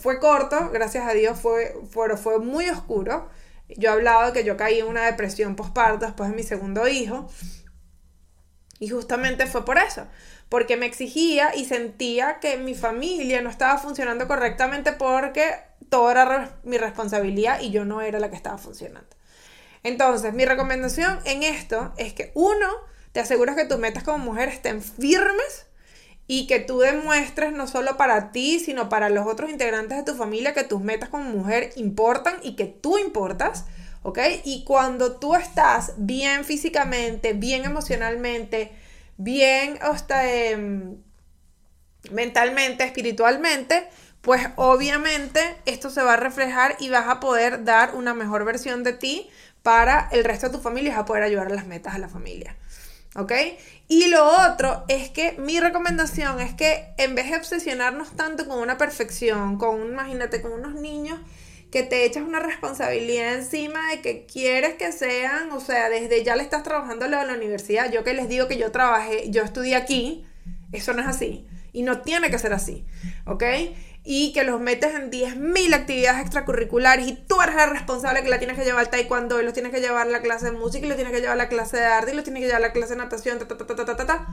fue 0.00 0.18
corto, 0.18 0.70
gracias 0.72 1.06
a 1.06 1.12
Dios 1.12 1.38
fue, 1.38 1.74
fue, 1.90 2.16
fue 2.16 2.38
muy 2.38 2.70
oscuro, 2.70 3.28
yo 3.68 3.90
he 3.90 3.92
hablado 3.92 4.26
de 4.26 4.32
que 4.32 4.44
yo 4.44 4.56
caí 4.56 4.78
en 4.78 4.86
una 4.86 5.04
depresión 5.04 5.56
postparto 5.56 6.06
después 6.06 6.30
de 6.30 6.36
mi 6.36 6.42
segundo 6.42 6.88
hijo 6.88 7.28
y 8.78 8.88
justamente 8.88 9.46
fue 9.46 9.66
por 9.66 9.76
eso, 9.76 10.06
porque 10.48 10.76
me 10.76 10.86
exigía 10.86 11.54
y 11.54 11.64
sentía 11.64 12.38
que 12.40 12.56
mi 12.56 12.74
familia 12.74 13.42
no 13.42 13.50
estaba 13.50 13.78
funcionando 13.78 14.28
correctamente 14.28 14.92
porque 14.92 15.54
todo 15.88 16.10
era 16.10 16.56
mi 16.62 16.78
responsabilidad 16.78 17.60
y 17.60 17.70
yo 17.70 17.84
no 17.84 18.00
era 18.00 18.18
la 18.18 18.30
que 18.30 18.36
estaba 18.36 18.58
funcionando. 18.58 19.08
Entonces, 19.82 20.34
mi 20.34 20.44
recomendación 20.44 21.18
en 21.24 21.42
esto 21.42 21.92
es 21.96 22.12
que 22.12 22.32
uno, 22.34 22.68
te 23.12 23.20
aseguras 23.20 23.56
que 23.56 23.64
tus 23.64 23.78
metas 23.78 24.02
como 24.02 24.18
mujer 24.18 24.48
estén 24.48 24.82
firmes 24.82 25.66
y 26.28 26.46
que 26.46 26.58
tú 26.58 26.80
demuestres 26.80 27.52
no 27.52 27.66
solo 27.66 27.96
para 27.96 28.32
ti, 28.32 28.58
sino 28.58 28.88
para 28.88 29.08
los 29.10 29.26
otros 29.26 29.50
integrantes 29.50 29.96
de 29.96 30.04
tu 30.04 30.18
familia 30.18 30.54
que 30.54 30.64
tus 30.64 30.80
metas 30.80 31.08
como 31.08 31.30
mujer 31.30 31.70
importan 31.76 32.36
y 32.42 32.56
que 32.56 32.64
tú 32.64 32.98
importas, 32.98 33.64
¿ok? 34.02 34.18
Y 34.44 34.64
cuando 34.64 35.18
tú 35.18 35.34
estás 35.36 35.92
bien 35.96 36.44
físicamente, 36.44 37.32
bien 37.32 37.64
emocionalmente, 37.64 38.72
bien 39.16 39.78
hasta, 39.80 40.30
em, 40.30 40.96
mentalmente, 42.10 42.84
espiritualmente, 42.84 43.88
pues 44.20 44.48
obviamente 44.56 45.40
esto 45.66 45.90
se 45.90 46.02
va 46.02 46.14
a 46.14 46.16
reflejar 46.16 46.76
y 46.80 46.88
vas 46.88 47.08
a 47.08 47.20
poder 47.20 47.64
dar 47.64 47.94
una 47.94 48.14
mejor 48.14 48.44
versión 48.44 48.82
de 48.82 48.92
ti 48.92 49.30
para 49.62 50.08
el 50.12 50.24
resto 50.24 50.48
de 50.48 50.56
tu 50.56 50.62
familia 50.62 50.92
y 50.92 50.96
a 50.96 51.04
poder 51.04 51.22
ayudar 51.22 51.48
a 51.48 51.54
las 51.54 51.66
metas 51.66 51.94
de 51.94 52.00
la 52.00 52.08
familia. 52.08 52.56
¿Ok? 53.14 53.32
Y 53.88 54.08
lo 54.08 54.24
otro 54.24 54.84
es 54.88 55.10
que 55.10 55.32
mi 55.38 55.58
recomendación 55.58 56.40
es 56.40 56.54
que 56.54 56.92
en 56.98 57.14
vez 57.14 57.30
de 57.30 57.36
obsesionarnos 57.36 58.14
tanto 58.14 58.46
con 58.46 58.58
una 58.58 58.76
perfección, 58.76 59.58
con, 59.58 59.80
imagínate, 59.80 60.42
con 60.42 60.52
unos 60.52 60.74
niños 60.74 61.20
que 61.76 61.82
te 61.82 62.06
echas 62.06 62.22
una 62.22 62.40
responsabilidad 62.40 63.34
encima 63.34 63.90
de 63.90 64.00
que 64.00 64.24
quieres 64.24 64.76
que 64.76 64.92
sean, 64.92 65.52
o 65.52 65.60
sea, 65.60 65.90
desde 65.90 66.24
ya 66.24 66.34
le 66.34 66.42
estás 66.42 66.62
trabajando 66.62 67.06
lo 67.06 67.22
la 67.22 67.34
universidad. 67.34 67.92
Yo 67.92 68.02
que 68.02 68.14
les 68.14 68.30
digo 68.30 68.48
que 68.48 68.56
yo 68.56 68.72
trabajé, 68.72 69.28
yo 69.28 69.42
estudié 69.42 69.76
aquí, 69.76 70.26
eso 70.72 70.94
no 70.94 71.02
es 71.02 71.06
así. 71.06 71.46
Y 71.74 71.82
no 71.82 72.00
tiene 72.00 72.30
que 72.30 72.38
ser 72.38 72.54
así, 72.54 72.86
¿ok? 73.26 73.44
y 74.04 74.32
que 74.32 74.42
los 74.44 74.58
metes 74.58 74.94
en 74.94 75.10
10.000 75.10 75.74
actividades 75.74 76.22
extracurriculares 76.22 77.08
y 77.08 77.12
tú 77.12 77.42
eres 77.42 77.56
la 77.56 77.66
responsable 77.66 78.22
que 78.22 78.30
la 78.30 78.38
tienes 78.38 78.56
que 78.56 78.64
llevar 78.64 78.80
al 78.80 78.88
taekwondo 78.88 79.38
y 79.38 79.44
los 79.44 79.52
tienes 79.52 79.70
que 79.70 79.80
llevar 79.82 80.06
a 80.06 80.10
la 80.10 80.22
clase 80.22 80.46
de 80.46 80.52
música 80.52 80.86
y 80.86 80.88
los 80.88 80.96
tienes 80.96 81.12
que 81.12 81.20
llevar 81.20 81.34
a 81.34 81.42
la 81.42 81.50
clase 81.50 81.76
de 81.76 81.84
arte 81.84 82.12
y 82.12 82.14
los 82.14 82.24
tienes 82.24 82.40
que 82.40 82.46
llevar 82.46 82.62
a 82.62 82.68
la 82.68 82.72
clase 82.72 82.94
de 82.94 83.00
natación, 83.00 83.38
ta, 83.38 83.46
ta, 83.48 83.66
ta, 83.66 83.76
ta, 83.76 83.84
ta, 83.84 84.06
ta, 84.06 84.26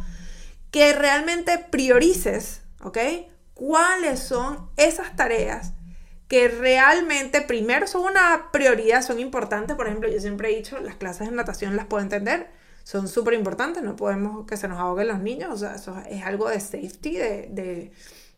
que 0.71 0.93
realmente 0.93 1.57
priorices, 1.57 2.61
¿ok? 2.83 2.99
¿Cuáles 3.53 4.21
son 4.21 4.69
esas 4.77 5.13
tareas 5.17 5.73
que 6.27 6.47
realmente 6.47 7.41
primero 7.41 7.87
son 7.87 8.03
una 8.03 8.49
prioridad, 8.51 9.01
son 9.01 9.19
importantes? 9.19 9.75
Por 9.75 9.87
ejemplo, 9.87 10.09
yo 10.09 10.19
siempre 10.19 10.51
he 10.51 10.55
dicho, 10.55 10.79
las 10.79 10.95
clases 10.95 11.29
de 11.29 11.35
natación 11.35 11.75
las 11.75 11.85
puedo 11.85 12.03
entender, 12.03 12.49
son 12.83 13.07
súper 13.07 13.33
importantes, 13.35 13.83
no 13.83 13.95
podemos 13.95 14.45
que 14.47 14.57
se 14.57 14.67
nos 14.67 14.79
ahoguen 14.79 15.07
los 15.07 15.19
niños, 15.19 15.51
o 15.53 15.57
sea, 15.57 15.75
eso 15.75 15.95
es 16.09 16.23
algo 16.25 16.49
de 16.49 16.59
safety, 16.59 17.17
de, 17.17 17.47
de, 17.51 17.91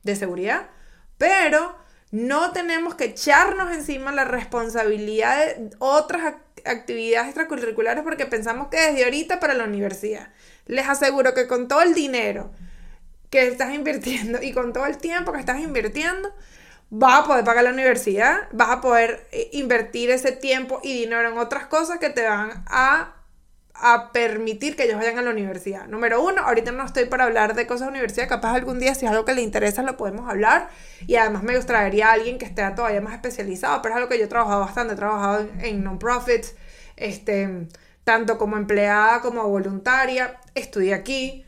de 0.03 0.15
seguridad 0.15 0.69
pero 1.17 1.75
no 2.11 2.51
tenemos 2.51 2.95
que 2.95 3.05
echarnos 3.05 3.73
encima 3.73 4.11
la 4.11 4.25
responsabilidad 4.25 5.37
de 5.37 5.71
otras 5.79 6.35
actividades 6.65 7.27
extracurriculares 7.27 8.03
porque 8.03 8.25
pensamos 8.25 8.67
que 8.69 8.79
desde 8.79 9.03
ahorita 9.03 9.39
para 9.39 9.53
la 9.53 9.65
universidad. 9.65 10.29
Les 10.65 10.87
aseguro 10.87 11.33
que 11.33 11.47
con 11.47 11.67
todo 11.67 11.81
el 11.81 11.93
dinero 11.93 12.51
que 13.29 13.47
estás 13.47 13.73
invirtiendo 13.73 14.41
y 14.41 14.53
con 14.53 14.73
todo 14.73 14.85
el 14.85 14.97
tiempo 14.97 15.31
que 15.33 15.39
estás 15.39 15.59
invirtiendo, 15.59 16.33
vas 16.89 17.21
a 17.21 17.23
poder 17.25 17.43
pagar 17.43 17.63
la 17.63 17.71
universidad, 17.71 18.47
vas 18.51 18.69
a 18.69 18.81
poder 18.81 19.27
eh, 19.31 19.49
invertir 19.53 20.09
ese 20.09 20.31
tiempo 20.31 20.79
y 20.83 20.93
dinero 20.93 21.29
en 21.29 21.37
otras 21.37 21.67
cosas 21.67 21.99
que 21.99 22.09
te 22.09 22.27
van 22.27 22.63
a 22.67 23.15
a 23.77 24.11
permitir 24.13 24.75
que 24.75 24.83
ellos 24.83 24.97
vayan 24.97 25.17
a 25.17 25.21
la 25.21 25.29
universidad. 25.31 25.87
Número 25.87 26.23
uno, 26.23 26.41
ahorita 26.43 26.71
no 26.71 26.85
estoy 26.85 27.05
para 27.05 27.25
hablar 27.25 27.55
de 27.55 27.67
cosas 27.67 27.87
de 27.87 27.91
universidad, 27.91 28.29
capaz 28.29 28.53
algún 28.53 28.79
día 28.79 28.95
si 28.95 29.05
es 29.05 29.11
algo 29.11 29.25
que 29.25 29.33
le 29.33 29.41
interesa 29.41 29.83
lo 29.83 29.97
podemos 29.97 30.29
hablar 30.29 30.69
y 31.07 31.15
además 31.15 31.43
me 31.43 31.55
gustaría 31.57 32.11
alguien 32.11 32.37
que 32.37 32.45
esté 32.45 32.63
todavía 32.71 33.01
más 33.01 33.13
especializado, 33.13 33.81
pero 33.81 33.93
es 33.93 33.97
algo 33.97 34.09
que 34.09 34.17
yo 34.17 34.25
he 34.25 34.27
trabajado 34.27 34.61
bastante, 34.61 34.93
he 34.93 34.97
trabajado 34.97 35.47
en, 35.59 35.83
non-profits, 35.83 36.55
este, 36.95 37.67
tanto 38.05 38.37
como 38.37 38.55
empleada 38.55 39.19
como 39.21 39.47
voluntaria, 39.47 40.39
estudié 40.55 40.93
aquí, 40.93 41.44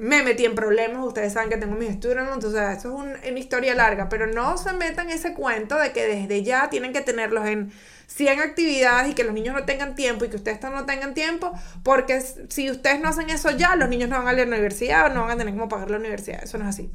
me 0.00 0.22
metí 0.22 0.44
en 0.44 0.54
problemas, 0.54 1.04
ustedes 1.04 1.32
saben 1.32 1.50
que 1.50 1.56
tengo 1.56 1.76
mis 1.76 1.90
estudios, 1.90 2.26
entonces 2.32 2.78
eso 2.78 3.04
es 3.22 3.30
una 3.30 3.38
historia 3.38 3.74
larga, 3.74 4.08
pero 4.08 4.26
no 4.26 4.56
se 4.58 4.72
metan 4.72 5.10
ese 5.10 5.34
cuento 5.34 5.76
de 5.76 5.92
que 5.92 6.06
desde 6.06 6.42
ya 6.42 6.68
tienen 6.70 6.92
que 6.92 7.00
tenerlos 7.00 7.46
en 7.46 7.72
100 8.08 8.40
actividades 8.40 9.10
y 9.10 9.14
que 9.14 9.22
los 9.22 9.34
niños 9.34 9.54
no 9.54 9.64
tengan 9.64 9.94
tiempo 9.94 10.24
y 10.24 10.30
que 10.30 10.36
ustedes 10.36 10.60
no 10.62 10.86
tengan 10.86 11.14
tiempo, 11.14 11.52
porque 11.82 12.20
si 12.20 12.70
ustedes 12.70 13.00
no 13.00 13.08
hacen 13.08 13.30
eso 13.30 13.50
ya, 13.50 13.76
los 13.76 13.88
niños 13.88 14.08
no 14.08 14.16
van 14.16 14.28
a 14.28 14.32
la 14.32 14.44
universidad 14.44 15.06
o 15.06 15.14
no 15.14 15.22
van 15.22 15.32
a 15.32 15.36
tener 15.36 15.54
cómo 15.54 15.68
pagar 15.68 15.90
la 15.90 15.98
universidad. 15.98 16.42
Eso 16.42 16.58
no 16.58 16.64
es 16.64 16.70
así. 16.70 16.90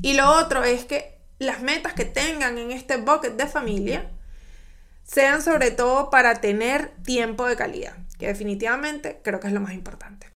Y 0.00 0.14
lo 0.14 0.30
otro 0.30 0.62
es 0.62 0.84
que 0.84 1.18
las 1.38 1.62
metas 1.62 1.94
que 1.94 2.04
tengan 2.04 2.58
en 2.58 2.70
este 2.70 2.96
bucket 2.96 3.36
de 3.36 3.46
familia 3.46 4.10
sean 5.02 5.42
sobre 5.42 5.70
todo 5.70 6.10
para 6.10 6.36
tener 6.36 6.90
tiempo 7.02 7.46
de 7.46 7.56
calidad, 7.56 7.94
que 8.18 8.28
definitivamente 8.28 9.20
creo 9.22 9.40
que 9.40 9.48
es 9.48 9.52
lo 9.52 9.60
más 9.60 9.74
importante. 9.74 10.35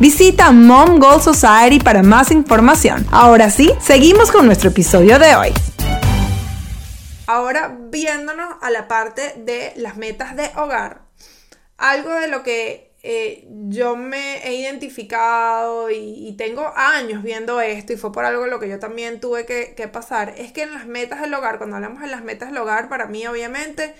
Visita 0.00 0.50
Mom 0.50 0.98
Goal 0.98 1.22
Society 1.22 1.78
para 1.78 2.02
más 2.02 2.30
información. 2.30 3.06
Ahora 3.10 3.50
sí, 3.50 3.70
seguimos 3.80 4.32
con 4.32 4.46
nuestro 4.46 4.70
episodio 4.70 5.18
de 5.18 5.36
hoy. 5.36 5.52
Ahora 7.26 7.76
viéndonos 7.90 8.56
a 8.60 8.70
la 8.70 8.88
parte 8.88 9.34
de 9.38 9.72
las 9.76 9.96
metas 9.96 10.34
de 10.36 10.50
hogar, 10.56 11.02
algo 11.78 12.12
de 12.14 12.28
lo 12.28 12.42
que 12.42 12.92
eh, 13.04 13.46
yo 13.68 13.96
me 13.96 14.46
he 14.46 14.54
identificado 14.54 15.90
y, 15.90 16.34
tengo 16.36 16.72
años 16.76 17.22
viendo 17.22 17.60
esto 17.60 17.92
y 17.92 17.96
fue 17.96 18.12
por 18.12 18.24
algo 18.24 18.46
lo 18.46 18.60
que 18.60 18.68
yo 18.68 18.78
también 18.78 19.20
tuve 19.20 19.46
que, 19.46 19.74
que 19.76 19.88
pasar, 19.88 20.34
es 20.36 20.52
que 20.52 20.62
en 20.62 20.72
las 20.72 20.86
metas 20.86 21.20
del 21.20 21.32
hogar, 21.34 21.58
cuando 21.58 21.76
hablamos 21.76 22.00
de 22.00 22.08
las 22.08 22.22
metas 22.22 22.50
del 22.50 22.58
hogar, 22.58 22.88
para 22.88 23.06
mí 23.06 23.26
obviamente 23.26 23.94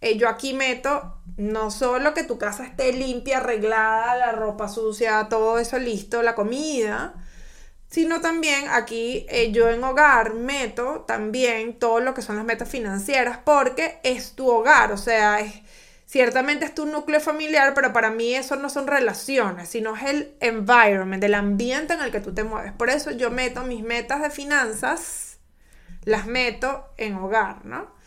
eh, 0.00 0.16
yo 0.16 0.28
aquí 0.28 0.54
meto 0.54 1.16
no 1.36 1.70
solo 1.70 2.12
que 2.14 2.24
tu 2.24 2.38
casa 2.38 2.66
esté 2.66 2.92
limpia, 2.92 3.38
arreglada, 3.38 4.16
la 4.16 4.32
ropa 4.32 4.68
sucia, 4.68 5.26
todo 5.30 5.58
eso 5.58 5.78
listo, 5.78 6.22
la 6.22 6.34
comida, 6.34 7.14
sino 7.88 8.20
también 8.20 8.68
aquí 8.68 9.26
eh, 9.28 9.50
yo 9.52 9.68
en 9.68 9.82
hogar 9.82 10.34
meto 10.34 11.04
también 11.08 11.78
todo 11.78 12.00
lo 12.00 12.14
que 12.14 12.22
son 12.22 12.36
las 12.36 12.44
metas 12.44 12.68
financieras 12.68 13.38
porque 13.44 14.00
es 14.02 14.32
tu 14.32 14.48
hogar, 14.48 14.92
o 14.92 14.96
sea, 14.96 15.38
ciertamente 16.06 16.64
es 16.66 16.74
tu 16.74 16.86
núcleo 16.86 17.20
familiar, 17.20 17.72
pero 17.74 17.92
para 17.92 18.10
mí 18.10 18.34
eso 18.34 18.56
no 18.56 18.68
son 18.70 18.86
relaciones, 18.86 19.68
sino 19.68 19.96
es 19.96 20.02
el 20.04 20.34
environment, 20.40 21.22
el 21.24 21.34
ambiente 21.34 21.94
en 21.94 22.00
el 22.02 22.12
que 22.12 22.20
tú 22.20 22.34
te 22.34 22.44
mueves. 22.44 22.72
Por 22.72 22.90
eso 22.90 23.10
yo 23.12 23.30
meto 23.30 23.62
mis 23.64 23.82
metas 23.82 24.22
de 24.22 24.30
finanzas, 24.30 25.38
las 26.04 26.26
meto 26.26 26.86
en 26.96 27.14
hogar, 27.16 27.64
¿no? 27.64 27.99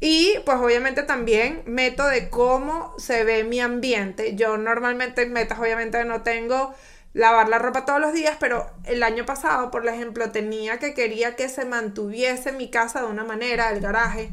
Y 0.00 0.38
pues 0.46 0.56
obviamente 0.58 1.02
también 1.02 1.62
meto 1.66 2.06
de 2.06 2.30
cómo 2.30 2.94
se 2.98 3.22
ve 3.24 3.44
mi 3.44 3.60
ambiente. 3.60 4.34
Yo 4.34 4.56
normalmente 4.56 5.26
metas 5.26 5.58
obviamente 5.58 6.02
no 6.06 6.22
tengo 6.22 6.74
lavar 7.12 7.48
la 7.48 7.58
ropa 7.58 7.84
todos 7.84 8.00
los 8.00 8.14
días, 8.14 8.36
pero 8.40 8.70
el 8.84 9.02
año 9.02 9.26
pasado, 9.26 9.70
por 9.70 9.86
ejemplo, 9.86 10.30
tenía 10.30 10.78
que 10.78 10.94
quería 10.94 11.36
que 11.36 11.48
se 11.50 11.66
mantuviese 11.66 12.52
mi 12.52 12.70
casa 12.70 13.02
de 13.02 13.08
una 13.08 13.24
manera, 13.24 13.70
el 13.70 13.80
garaje, 13.80 14.30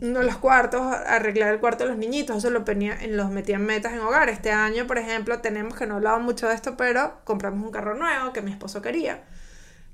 uno 0.00 0.20
de 0.20 0.24
los 0.24 0.38
cuartos, 0.38 0.80
arreglar 0.80 1.52
el 1.52 1.60
cuarto 1.60 1.84
de 1.84 1.90
los 1.90 1.98
niñitos, 1.98 2.38
eso 2.38 2.50
lo, 2.50 2.64
ponía, 2.64 2.98
los 3.06 3.30
metía 3.30 3.56
en 3.56 3.66
metas 3.66 3.92
en 3.92 4.00
hogar. 4.00 4.28
Este 4.28 4.50
año, 4.50 4.88
por 4.88 4.98
ejemplo, 4.98 5.40
tenemos 5.40 5.76
que 5.76 5.86
no 5.86 5.96
hablaba 5.96 6.18
mucho 6.18 6.48
de 6.48 6.54
esto, 6.54 6.76
pero 6.76 7.20
compramos 7.24 7.64
un 7.64 7.70
carro 7.70 7.94
nuevo 7.94 8.32
que 8.32 8.42
mi 8.42 8.50
esposo 8.50 8.82
quería 8.82 9.22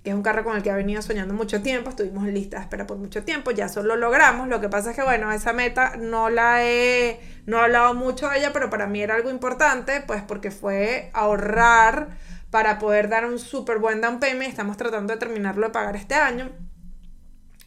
que 0.08 0.12
es 0.12 0.16
un 0.16 0.22
carro 0.22 0.42
con 0.42 0.56
el 0.56 0.62
que 0.62 0.70
ha 0.70 0.74
venido 0.74 1.02
soñando 1.02 1.34
mucho 1.34 1.60
tiempo, 1.60 1.90
estuvimos 1.90 2.26
en 2.26 2.32
lista 2.32 2.56
de 2.56 2.62
espera 2.62 2.86
por 2.86 2.96
mucho 2.96 3.24
tiempo, 3.24 3.50
ya 3.50 3.68
solo 3.68 3.88
lo 3.88 3.96
logramos, 3.96 4.48
lo 4.48 4.58
que 4.58 4.70
pasa 4.70 4.92
es 4.92 4.96
que 4.96 5.02
bueno, 5.02 5.30
esa 5.32 5.52
meta 5.52 5.96
no 5.98 6.30
la 6.30 6.64
he, 6.64 7.20
no 7.44 7.58
he 7.58 7.60
hablado 7.64 7.92
mucho 7.92 8.26
de 8.30 8.38
ella, 8.38 8.50
pero 8.54 8.70
para 8.70 8.86
mí 8.86 9.02
era 9.02 9.16
algo 9.16 9.28
importante, 9.28 10.00
pues 10.00 10.22
porque 10.22 10.50
fue 10.50 11.10
ahorrar 11.12 12.16
para 12.50 12.78
poder 12.78 13.10
dar 13.10 13.26
un 13.26 13.38
súper 13.38 13.80
buen 13.80 14.00
down 14.00 14.18
payment, 14.18 14.48
estamos 14.48 14.78
tratando 14.78 15.12
de 15.12 15.18
terminarlo 15.18 15.66
de 15.66 15.72
pagar 15.74 15.94
este 15.94 16.14
año, 16.14 16.52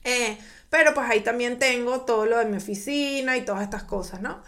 eh, 0.03 0.35
pero 0.71 0.95
pues 0.95 1.07
ahí 1.11 1.19
también 1.19 1.59
tengo 1.59 2.01
todo 2.01 2.25
lo 2.25 2.39
de 2.39 2.45
mi 2.45 2.57
oficina 2.57 3.37
y 3.37 3.45
todas 3.45 3.61
estas 3.61 3.83
cosas, 3.83 4.19
¿no? 4.19 4.41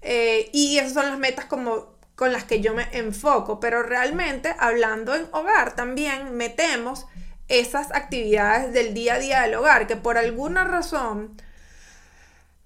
Eh, 0.00 0.48
y 0.54 0.78
esas 0.78 0.94
son 0.94 1.04
las 1.10 1.18
metas 1.18 1.44
como 1.44 1.98
con 2.14 2.32
las 2.32 2.44
que 2.44 2.62
yo 2.62 2.72
me 2.72 2.88
enfoco, 2.92 3.60
pero 3.60 3.82
realmente 3.82 4.56
hablando 4.58 5.14
en 5.14 5.26
hogar 5.32 5.76
también 5.76 6.34
metemos 6.34 7.04
esas 7.48 7.92
actividades 7.92 8.72
del 8.72 8.94
día 8.94 9.14
a 9.14 9.18
día 9.18 9.42
del 9.42 9.54
hogar, 9.54 9.86
que 9.86 9.96
por 9.96 10.18
alguna 10.18 10.64
razón, 10.64 11.40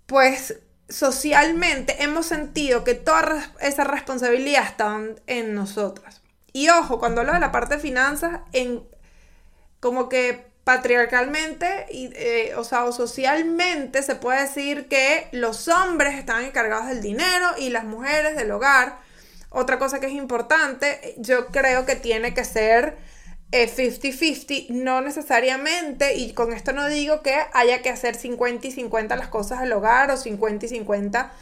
pues 0.06 0.58
socialmente 0.88 2.02
hemos 2.02 2.26
sentido 2.26 2.82
que 2.84 2.94
toda 2.94 3.52
esa 3.60 3.84
responsabilidad 3.84 4.64
está 4.64 4.98
en 5.26 5.54
nosotras. 5.54 6.20
Y 6.52 6.68
ojo, 6.68 6.98
cuando 6.98 7.20
hablo 7.20 7.32
de 7.32 7.40
la 7.40 7.52
parte 7.52 7.76
de 7.76 7.80
finanzas, 7.80 8.40
en 8.52 8.82
como 9.78 10.08
que 10.08 10.50
patriarcalmente, 10.64 11.86
eh, 11.90 12.54
o 12.56 12.64
sea, 12.64 12.84
o 12.84 12.92
socialmente 12.92 14.02
se 14.02 14.14
puede 14.14 14.42
decir 14.42 14.88
que 14.88 15.28
los 15.32 15.68
hombres 15.68 16.18
están 16.18 16.44
encargados 16.44 16.88
del 16.88 17.00
dinero 17.00 17.48
y 17.58 17.70
las 17.70 17.84
mujeres 17.84 18.36
del 18.36 18.50
hogar. 18.50 18.98
Otra 19.48 19.78
cosa 19.78 20.00
que 20.00 20.06
es 20.06 20.12
importante, 20.12 21.14
yo 21.18 21.46
creo 21.48 21.86
que 21.86 21.96
tiene 21.96 22.34
que 22.34 22.44
ser 22.44 22.98
50-50, 23.50 24.50
eh, 24.50 24.66
no 24.70 25.00
necesariamente, 25.00 26.14
y 26.16 26.32
con 26.32 26.52
esto 26.52 26.72
no 26.72 26.88
digo 26.88 27.22
que 27.22 27.34
haya 27.52 27.82
que 27.82 27.90
hacer 27.90 28.14
50 28.14 28.66
y 28.66 28.70
50 28.70 29.16
las 29.16 29.28
cosas 29.28 29.60
del 29.60 29.72
hogar 29.72 30.10
o 30.10 30.16
50 30.16 30.66
y 30.66 30.68
50 30.68 31.32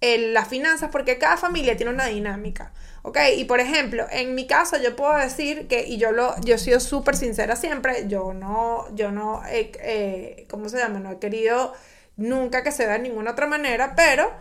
en 0.00 0.34
las 0.34 0.48
finanzas, 0.48 0.90
porque 0.90 1.18
cada 1.18 1.36
familia 1.36 1.76
tiene 1.76 1.92
una 1.92 2.06
dinámica. 2.06 2.72
¿Ok? 3.02 3.18
Y 3.36 3.44
por 3.44 3.60
ejemplo, 3.60 4.06
en 4.10 4.34
mi 4.34 4.46
caso 4.48 4.76
yo 4.78 4.96
puedo 4.96 5.16
decir 5.16 5.68
que, 5.68 5.86
y 5.86 5.96
yo 5.96 6.10
lo, 6.10 6.34
yo 6.40 6.56
he 6.56 6.58
sido 6.58 6.80
súper 6.80 7.16
sincera 7.16 7.54
siempre, 7.54 8.08
yo 8.08 8.34
no, 8.34 8.92
yo 8.96 9.12
no, 9.12 9.42
eh, 9.48 10.44
¿cómo 10.50 10.68
se 10.68 10.78
llama? 10.78 10.98
No 10.98 11.12
he 11.12 11.18
querido 11.18 11.72
nunca 12.16 12.64
que 12.64 12.72
se 12.72 12.84
vea 12.84 12.94
de 12.94 13.04
ninguna 13.04 13.32
otra 13.32 13.46
manera, 13.46 13.94
pero 13.94 14.32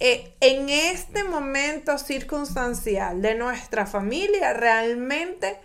eh, 0.00 0.34
en 0.40 0.68
este 0.68 1.24
momento 1.24 1.98
circunstancial 1.98 3.20
de 3.22 3.34
nuestra 3.34 3.86
familia, 3.86 4.52
realmente 4.52 5.58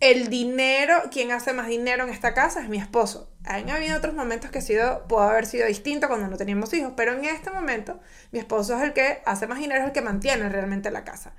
el 0.00 0.28
dinero, 0.28 0.94
quien 1.10 1.32
hace 1.32 1.52
más 1.52 1.66
dinero 1.66 2.04
en 2.04 2.10
esta 2.10 2.32
casa 2.32 2.62
es 2.62 2.68
mi 2.68 2.78
esposo. 2.78 3.30
Han 3.44 3.68
habido 3.70 3.96
otros 3.96 4.14
momentos 4.14 4.50
que 4.50 4.58
ha 4.58 4.62
sido, 4.62 5.06
pudo 5.08 5.22
haber 5.22 5.46
sido 5.46 5.66
distinto 5.66 6.06
cuando 6.06 6.28
no 6.28 6.36
teníamos 6.36 6.72
hijos, 6.74 6.92
pero 6.96 7.12
en 7.12 7.24
este 7.24 7.50
momento 7.50 7.98
mi 8.30 8.38
esposo 8.38 8.76
es 8.76 8.82
el 8.82 8.92
que 8.92 9.22
hace 9.26 9.46
más 9.46 9.58
dinero, 9.58 9.80
es 9.80 9.86
el 9.86 9.92
que 9.92 10.02
mantiene 10.02 10.48
realmente 10.48 10.90
la 10.90 11.04
casa. 11.04 11.32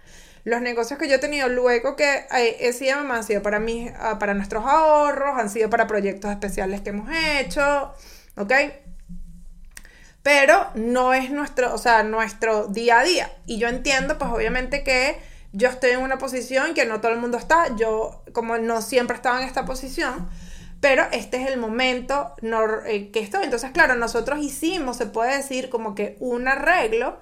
Los 0.43 0.62
negocios 0.62 1.00
que 1.00 1.08
yo 1.08 1.15
he 1.15 1.19
tenido 1.19 1.48
luego 1.48 1.95
que 1.95 2.26
eh, 2.36 2.58
he 2.60 2.74
sido 2.74 2.98
mamá 2.98 3.17
han 3.17 3.24
sido 3.24 3.41
para 3.41 3.60
mí, 3.60 3.89
ah, 3.98 4.19
para 4.19 4.34
nuestros 4.34 4.65
ahorros, 4.65 5.38
han 5.38 5.50
sido 5.50 5.69
para 5.69 5.88
proyectos 5.88 6.32
especiales 6.32 6.82
que 6.82 6.89
hemos 6.89 7.10
hecho, 7.38 7.93
¿ok? 8.36 8.54
Pero 10.22 10.67
no 10.76 11.13
es 11.13 11.32
nuestro, 11.32 11.74
o 11.74 11.78
sea, 11.78 12.04
nuestro 12.04 12.67
día 12.67 13.00
a 13.00 13.04
día. 13.04 13.32
Y 13.45 13.58
yo 13.58 13.69
entiendo, 13.69 14.17
pues 14.17 14.32
obviamente 14.32 14.84
que 14.84 15.17
yo 15.51 15.69
estoy 15.69 15.91
en 15.91 16.01
una 16.01 16.17
posición 16.17 16.73
que 16.73 16.85
no 16.85 17.01
todo 17.01 17.12
el 17.12 17.19
mundo 17.19 17.38
está, 17.38 17.75
yo 17.75 18.23
como 18.33 18.57
no 18.57 18.81
siempre 18.81 19.15
estaba 19.15 19.41
en 19.41 19.47
esta 19.47 19.65
posición, 19.65 20.29
pero 20.79 21.05
este 21.12 21.41
es 21.41 21.49
el 21.49 21.59
momento 21.59 22.35
eh, 22.85 23.12
que 23.12 23.19
estoy. 23.19 23.43
Entonces, 23.43 23.71
claro, 23.71 23.95
nosotros 23.95 24.39
hicimos, 24.39 24.97
se 24.97 25.07
puede 25.07 25.38
decir, 25.38 25.69
como 25.69 25.95
que 25.95 26.17
un 26.19 26.47
arreglo 26.47 27.19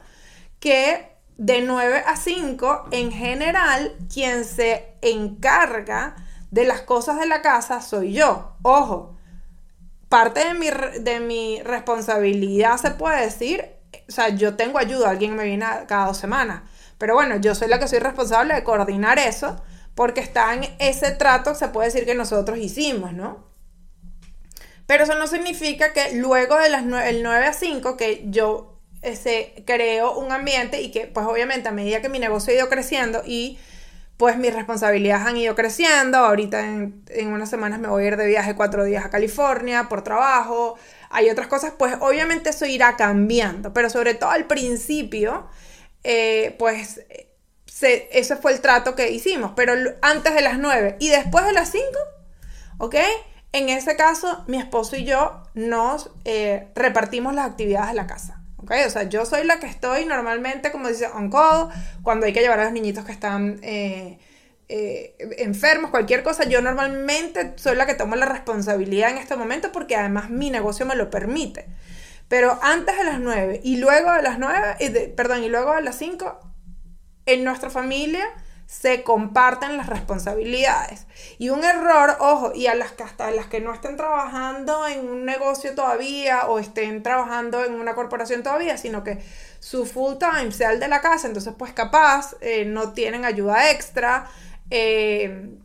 que 0.60 1.16
de 1.38 1.62
9 1.62 2.04
a 2.06 2.18
5, 2.18 2.90
en 2.92 3.12
general, 3.12 3.96
quien 4.14 4.44
se 4.44 4.94
encarga 5.02 6.16
de 6.52 6.66
las 6.66 6.82
cosas 6.82 7.20
de 7.20 7.28
la 7.28 7.42
casa 7.42 7.82
soy 7.82 8.14
yo. 8.14 8.56
Ojo, 8.62 9.16
parte 10.10 10.46
de 10.46 10.54
mi, 10.54 10.68
de 11.00 11.20
mi 11.20 11.62
responsabilidad 11.64 12.78
se 12.78 12.92
puede 12.92 13.22
decir, 13.22 13.66
o 14.08 14.12
sea, 14.12 14.30
yo 14.30 14.56
tengo 14.56 14.78
ayuda, 14.78 15.10
alguien 15.10 15.36
me 15.36 15.46
viene 15.46 15.66
cada 15.88 16.08
dos 16.08 16.18
semanas 16.18 16.64
pero 16.98 17.14
bueno, 17.14 17.38
yo 17.38 17.56
soy 17.56 17.68
la 17.68 17.80
que 17.80 17.88
soy 17.88 18.00
responsable 18.00 18.54
de 18.54 18.64
coordinar 18.64 19.20
eso, 19.20 19.62
porque 19.96 20.22
está 20.22 20.54
en 20.54 20.68
ese 20.80 21.12
trato, 21.12 21.56
se 21.56 21.70
puede 21.70 21.88
decir 21.88 22.06
que 22.06 22.16
nosotros 22.16 22.58
hicimos, 22.58 23.14
¿no? 23.14 23.48
Pero 24.86 25.04
eso 25.04 25.16
no 25.16 25.28
significa 25.28 25.92
que 25.92 26.14
luego 26.14 26.58
de 26.58 26.70
las 26.70 26.86
9, 26.86 27.10
el 27.10 27.24
9 27.24 27.46
a 27.46 27.54
5, 27.54 27.98
que 27.98 28.24
yo 28.28 28.80
ese, 29.02 29.64
creo 29.66 30.18
un 30.18 30.32
ambiente 30.32 30.82
y 30.82 30.92
que 30.92 31.08
pues 31.08 31.26
obviamente 31.26 31.70
a 31.70 31.72
medida 31.72 32.02
que 32.02 32.10
mi 32.10 32.20
negocio 32.20 32.54
ha 32.54 32.58
ido 32.58 32.70
creciendo 32.70 33.22
y 33.26 33.60
pues 34.18 34.38
mis 34.38 34.54
responsabilidades 34.54 35.28
han 35.28 35.38
ido 35.38 35.56
creciendo, 35.56 36.18
ahorita 36.18 36.62
en, 36.62 37.04
en 37.10 37.28
unas 37.28 37.50
semanas 37.50 37.80
me 37.80 37.88
voy 37.88 38.04
a 38.04 38.08
ir 38.08 38.18
de 38.18 38.26
viaje 38.26 38.56
cuatro 38.56 38.84
días 38.84 39.06
a 39.06 39.12
California 39.12 39.88
por 39.90 40.04
trabajo, 40.04 40.76
hay 41.10 41.30
otras 41.30 41.48
cosas, 41.48 41.74
pues 41.78 41.96
obviamente 42.00 42.50
eso 42.50 42.66
irá 42.66 42.96
cambiando, 42.96 43.74
pero 43.74 43.90
sobre 43.90 44.16
todo 44.16 44.32
al 44.32 44.46
principio 44.46 45.48
eh, 46.10 46.56
pues 46.58 47.02
ese 47.82 48.36
fue 48.38 48.54
el 48.54 48.62
trato 48.62 48.96
que 48.96 49.12
hicimos, 49.12 49.52
pero 49.58 49.74
antes 50.02 50.34
de 50.34 50.42
las 50.42 50.58
9 50.58 50.96
y 51.02 51.10
después 51.10 51.46
de 51.46 51.52
las 51.52 51.70
5, 51.70 51.86
¿ok? 52.78 52.96
En 53.52 53.68
ese 53.68 53.98
caso, 53.98 54.46
mi 54.48 54.58
esposo 54.58 54.96
y 54.96 55.04
yo 55.04 55.44
nos 55.54 56.10
eh, 56.24 56.70
repartimos 56.76 57.36
las 57.36 57.46
actividades 57.50 57.90
de 57.90 57.96
la 57.96 58.08
casa. 58.08 58.42
¿ok? 58.56 58.72
O 58.86 58.90
sea, 58.90 59.04
yo 59.04 59.26
soy 59.26 59.44
la 59.44 59.60
que 59.60 59.68
estoy 59.68 60.06
normalmente, 60.06 60.72
como 60.72 60.88
dice, 60.88 61.08
on 61.08 61.30
call, 61.30 61.70
cuando 62.04 62.26
hay 62.26 62.32
que 62.32 62.40
llevar 62.40 62.62
a 62.62 62.64
los 62.64 62.74
niñitos 62.74 63.04
que 63.04 63.12
están 63.12 63.60
eh, 63.62 64.18
enfermos, 65.38 65.92
cualquier 65.92 66.24
cosa, 66.24 66.46
yo 66.46 66.62
normalmente 66.62 67.52
soy 67.58 67.76
la 67.76 67.86
que 67.86 67.96
toma 67.96 68.16
la 68.16 68.28
responsabilidad 68.28 69.10
en 69.10 69.18
este 69.18 69.36
momento 69.36 69.74
porque 69.74 69.98
además 69.98 70.30
mi 70.30 70.52
negocio 70.52 70.86
me 70.86 70.96
lo 70.96 71.10
permite. 71.10 71.68
Pero 72.28 72.60
antes 72.62 72.98
de 72.98 73.04
las 73.06 73.20
9 73.20 73.62
y 73.64 73.78
luego 73.78 74.12
de 74.12 74.22
las 74.22 74.38
9, 74.40 75.14
perdón, 75.16 75.44
y 75.44 75.50
luego 75.50 75.74
de 75.76 75.82
las 75.82 75.98
5, 75.98 76.40
en 77.26 77.44
nuestra 77.44 77.70
familia 77.70 78.28
se 78.68 79.04
comparten 79.04 79.78
las 79.78 79.88
responsabilidades. 79.88 81.08
Y 81.38 81.50
un 81.50 81.64
error, 81.64 82.18
ojo, 82.20 82.52
y 82.54 82.68
a 82.68 82.76
las 82.76 82.92
que 82.92 83.04
hasta 83.04 83.32
las 83.32 83.48
que 83.48 83.62
no 83.62 83.74
estén 83.74 83.96
trabajando 83.96 84.86
en 84.88 85.08
un 85.08 85.24
negocio 85.24 85.74
todavía 85.74 86.48
o 86.48 86.60
estén 86.60 87.02
trabajando 87.02 87.64
en 87.64 87.74
una 87.74 87.96
corporación 87.96 88.44
todavía, 88.44 88.78
sino 88.78 89.06
que 89.06 89.24
su 89.60 89.86
full 89.86 90.16
time 90.18 90.52
sea 90.52 90.74
el 90.74 90.82
de 90.82 90.90
la 90.90 91.00
casa, 91.00 91.28
entonces 91.28 91.54
pues 91.58 91.72
capaz 91.72 92.36
eh, 92.42 92.66
no 92.66 92.92
tienen 92.92 93.24
ayuda 93.24 93.72
extra. 93.72 94.30
Eh, 94.70 95.58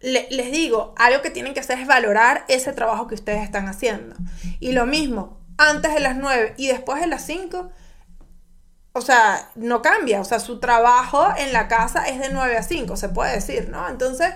les 0.00 0.50
digo, 0.50 0.94
algo 0.96 1.22
que 1.22 1.30
tienen 1.30 1.54
que 1.54 1.60
hacer 1.60 1.78
es 1.78 1.86
valorar 1.86 2.44
ese 2.48 2.72
trabajo 2.72 3.06
que 3.06 3.14
ustedes 3.14 3.42
están 3.42 3.68
haciendo. 3.68 4.16
Y 4.58 4.72
lo 4.72 4.86
mismo, 4.86 5.39
antes 5.60 5.92
de 5.92 6.00
las 6.00 6.16
9 6.16 6.54
y 6.56 6.68
después 6.68 7.00
de 7.00 7.06
las 7.06 7.26
5, 7.26 7.70
o 8.92 9.00
sea, 9.02 9.50
no 9.54 9.82
cambia, 9.82 10.20
o 10.20 10.24
sea, 10.24 10.40
su 10.40 10.58
trabajo 10.58 11.28
en 11.36 11.52
la 11.52 11.68
casa 11.68 12.08
es 12.08 12.18
de 12.18 12.30
9 12.30 12.56
a 12.56 12.62
5, 12.62 12.96
se 12.96 13.10
puede 13.10 13.34
decir, 13.34 13.68
¿no? 13.68 13.86
Entonces, 13.88 14.32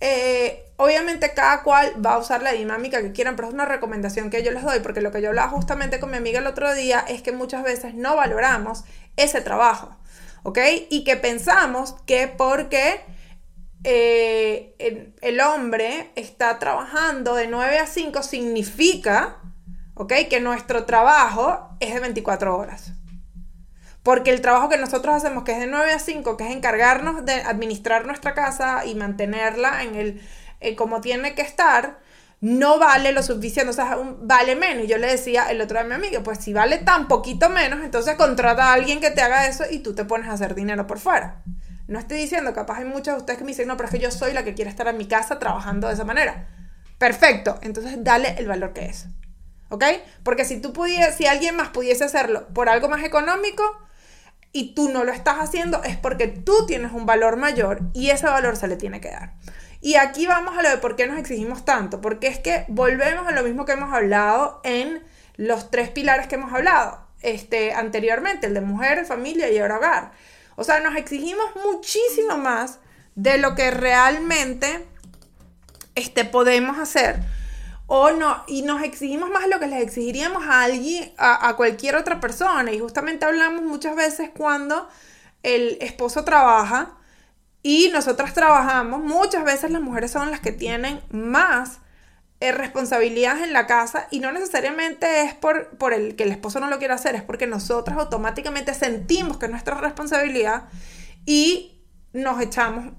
eh, 0.00 0.70
obviamente 0.76 1.32
cada 1.32 1.62
cual 1.62 1.94
va 2.04 2.12
a 2.12 2.18
usar 2.18 2.42
la 2.42 2.52
dinámica 2.52 3.00
que 3.00 3.12
quieran, 3.12 3.36
pero 3.36 3.48
es 3.48 3.54
una 3.54 3.64
recomendación 3.64 4.28
que 4.28 4.42
yo 4.42 4.52
les 4.52 4.62
doy, 4.62 4.80
porque 4.80 5.00
lo 5.00 5.10
que 5.10 5.22
yo 5.22 5.30
hablaba 5.30 5.48
justamente 5.48 5.98
con 5.98 6.10
mi 6.10 6.18
amiga 6.18 6.40
el 6.40 6.46
otro 6.46 6.74
día 6.74 7.00
es 7.08 7.22
que 7.22 7.32
muchas 7.32 7.62
veces 7.62 7.94
no 7.94 8.16
valoramos 8.16 8.84
ese 9.16 9.40
trabajo, 9.40 9.96
¿ok? 10.42 10.58
Y 10.90 11.04
que 11.04 11.16
pensamos 11.16 11.96
que 12.06 12.28
porque 12.28 13.00
eh, 13.82 14.74
el, 14.78 15.14
el 15.22 15.40
hombre 15.40 16.10
está 16.16 16.58
trabajando 16.58 17.34
de 17.34 17.46
9 17.46 17.78
a 17.78 17.86
5 17.86 18.22
significa, 18.22 19.38
¿ok? 20.00 20.14
Que 20.30 20.40
nuestro 20.40 20.86
trabajo 20.86 21.76
es 21.78 21.92
de 21.92 22.00
24 22.00 22.56
horas. 22.56 22.92
Porque 24.02 24.30
el 24.30 24.40
trabajo 24.40 24.70
que 24.70 24.78
nosotros 24.78 25.14
hacemos, 25.14 25.44
que 25.44 25.52
es 25.52 25.58
de 25.58 25.66
9 25.66 25.92
a 25.92 25.98
5, 25.98 26.38
que 26.38 26.48
es 26.48 26.56
encargarnos 26.56 27.26
de 27.26 27.34
administrar 27.34 28.06
nuestra 28.06 28.32
casa 28.32 28.86
y 28.86 28.94
mantenerla 28.94 29.82
en 29.82 29.96
el 29.96 30.22
eh, 30.60 30.74
como 30.74 31.02
tiene 31.02 31.34
que 31.34 31.42
estar, 31.42 31.98
no 32.40 32.78
vale 32.78 33.12
lo 33.12 33.22
suficiente, 33.22 33.68
o 33.68 33.74
sea, 33.74 33.98
vale 34.22 34.56
menos. 34.56 34.84
Y 34.84 34.86
yo 34.86 34.96
le 34.96 35.06
decía 35.06 35.50
el 35.50 35.60
otro 35.60 35.76
día 35.76 35.84
a 35.84 35.88
mi 35.88 35.94
amiga, 35.94 36.22
pues 36.22 36.38
si 36.38 36.54
vale 36.54 36.78
tan 36.78 37.06
poquito 37.06 37.50
menos, 37.50 37.84
entonces 37.84 38.14
contrata 38.14 38.70
a 38.70 38.72
alguien 38.72 39.00
que 39.00 39.10
te 39.10 39.20
haga 39.20 39.48
eso 39.48 39.64
y 39.70 39.80
tú 39.80 39.94
te 39.94 40.06
pones 40.06 40.28
a 40.28 40.32
hacer 40.32 40.54
dinero 40.54 40.86
por 40.86 40.98
fuera. 40.98 41.42
No 41.88 41.98
estoy 41.98 42.16
diciendo, 42.16 42.54
capaz 42.54 42.78
hay 42.78 42.86
muchos 42.86 43.16
de 43.16 43.20
ustedes 43.20 43.38
que 43.38 43.44
me 43.44 43.50
dicen, 43.50 43.68
no, 43.68 43.76
pero 43.76 43.88
es 43.88 43.92
que 43.92 44.00
yo 44.00 44.10
soy 44.10 44.32
la 44.32 44.44
que 44.44 44.54
quiere 44.54 44.70
estar 44.70 44.88
en 44.88 44.96
mi 44.96 45.06
casa 45.06 45.38
trabajando 45.38 45.88
de 45.88 45.92
esa 45.92 46.04
manera. 46.04 46.48
Perfecto, 46.96 47.58
entonces 47.60 48.02
dale 48.02 48.36
el 48.38 48.48
valor 48.48 48.72
que 48.72 48.86
es. 48.86 49.08
¿Ok? 49.70 49.84
Porque 50.22 50.44
si 50.44 50.60
tú 50.60 50.72
si 51.16 51.26
alguien 51.26 51.56
más 51.56 51.70
pudiese 51.70 52.04
hacerlo 52.04 52.46
por 52.48 52.68
algo 52.68 52.88
más 52.88 53.02
económico, 53.02 53.64
y 54.52 54.74
tú 54.74 54.88
no 54.88 55.04
lo 55.04 55.12
estás 55.12 55.36
haciendo, 55.36 55.82
es 55.84 55.96
porque 55.96 56.26
tú 56.26 56.66
tienes 56.66 56.92
un 56.92 57.06
valor 57.06 57.36
mayor 57.36 57.82
y 57.92 58.10
ese 58.10 58.26
valor 58.26 58.56
se 58.56 58.68
le 58.68 58.76
tiene 58.76 59.00
que 59.00 59.10
dar. 59.10 59.34
Y 59.80 59.94
aquí 59.94 60.26
vamos 60.26 60.58
a 60.58 60.62
lo 60.62 60.68
de 60.68 60.76
por 60.78 60.96
qué 60.96 61.06
nos 61.06 61.18
exigimos 61.18 61.64
tanto, 61.64 62.00
porque 62.00 62.26
es 62.26 62.38
que 62.38 62.64
volvemos 62.68 63.26
a 63.26 63.32
lo 63.32 63.42
mismo 63.42 63.64
que 63.64 63.72
hemos 63.72 63.94
hablado 63.94 64.60
en 64.64 65.02
los 65.36 65.70
tres 65.70 65.88
pilares 65.90 66.26
que 66.26 66.34
hemos 66.34 66.52
hablado 66.52 67.06
este, 67.22 67.72
anteriormente, 67.72 68.46
el 68.46 68.54
de 68.54 68.60
mujer, 68.60 69.06
familia 69.06 69.50
y 69.50 69.58
ahora 69.58 69.78
hogar. 69.78 70.12
O 70.56 70.64
sea, 70.64 70.80
nos 70.80 70.96
exigimos 70.96 71.46
muchísimo 71.64 72.36
más 72.36 72.80
de 73.14 73.38
lo 73.38 73.54
que 73.54 73.70
realmente 73.70 74.86
este, 75.94 76.24
podemos 76.24 76.78
hacer 76.78 77.20
o 77.92 78.12
no, 78.12 78.44
y 78.46 78.62
nos 78.62 78.84
exigimos 78.84 79.30
más 79.30 79.48
lo 79.48 79.58
que 79.58 79.66
les 79.66 79.82
exigiríamos 79.82 80.46
a 80.46 80.62
alguien, 80.62 81.12
a, 81.18 81.56
cualquier 81.56 81.96
otra 81.96 82.20
persona. 82.20 82.70
Y 82.70 82.78
justamente 82.78 83.24
hablamos 83.24 83.64
muchas 83.64 83.96
veces 83.96 84.30
cuando 84.30 84.88
el 85.42 85.76
esposo 85.80 86.22
trabaja 86.22 86.96
y 87.64 87.90
nosotras 87.92 88.32
trabajamos, 88.32 89.02
muchas 89.02 89.42
veces 89.42 89.72
las 89.72 89.82
mujeres 89.82 90.12
son 90.12 90.30
las 90.30 90.38
que 90.38 90.52
tienen 90.52 91.00
más 91.10 91.80
eh, 92.38 92.52
responsabilidades 92.52 93.42
en 93.42 93.52
la 93.52 93.66
casa 93.66 94.06
y 94.12 94.20
no 94.20 94.30
necesariamente 94.30 95.22
es 95.24 95.34
por, 95.34 95.76
por 95.76 95.92
el 95.92 96.14
que 96.14 96.22
el 96.22 96.30
esposo 96.30 96.60
no 96.60 96.70
lo 96.70 96.78
quiera 96.78 96.94
hacer, 96.94 97.16
es 97.16 97.24
porque 97.24 97.48
nosotras 97.48 97.98
automáticamente 97.98 98.72
sentimos 98.72 99.36
que 99.36 99.46
es 99.46 99.50
nuestra 99.50 99.74
responsabilidad 99.74 100.68
y 101.26 101.82
nos 102.12 102.40
echamos 102.40 102.92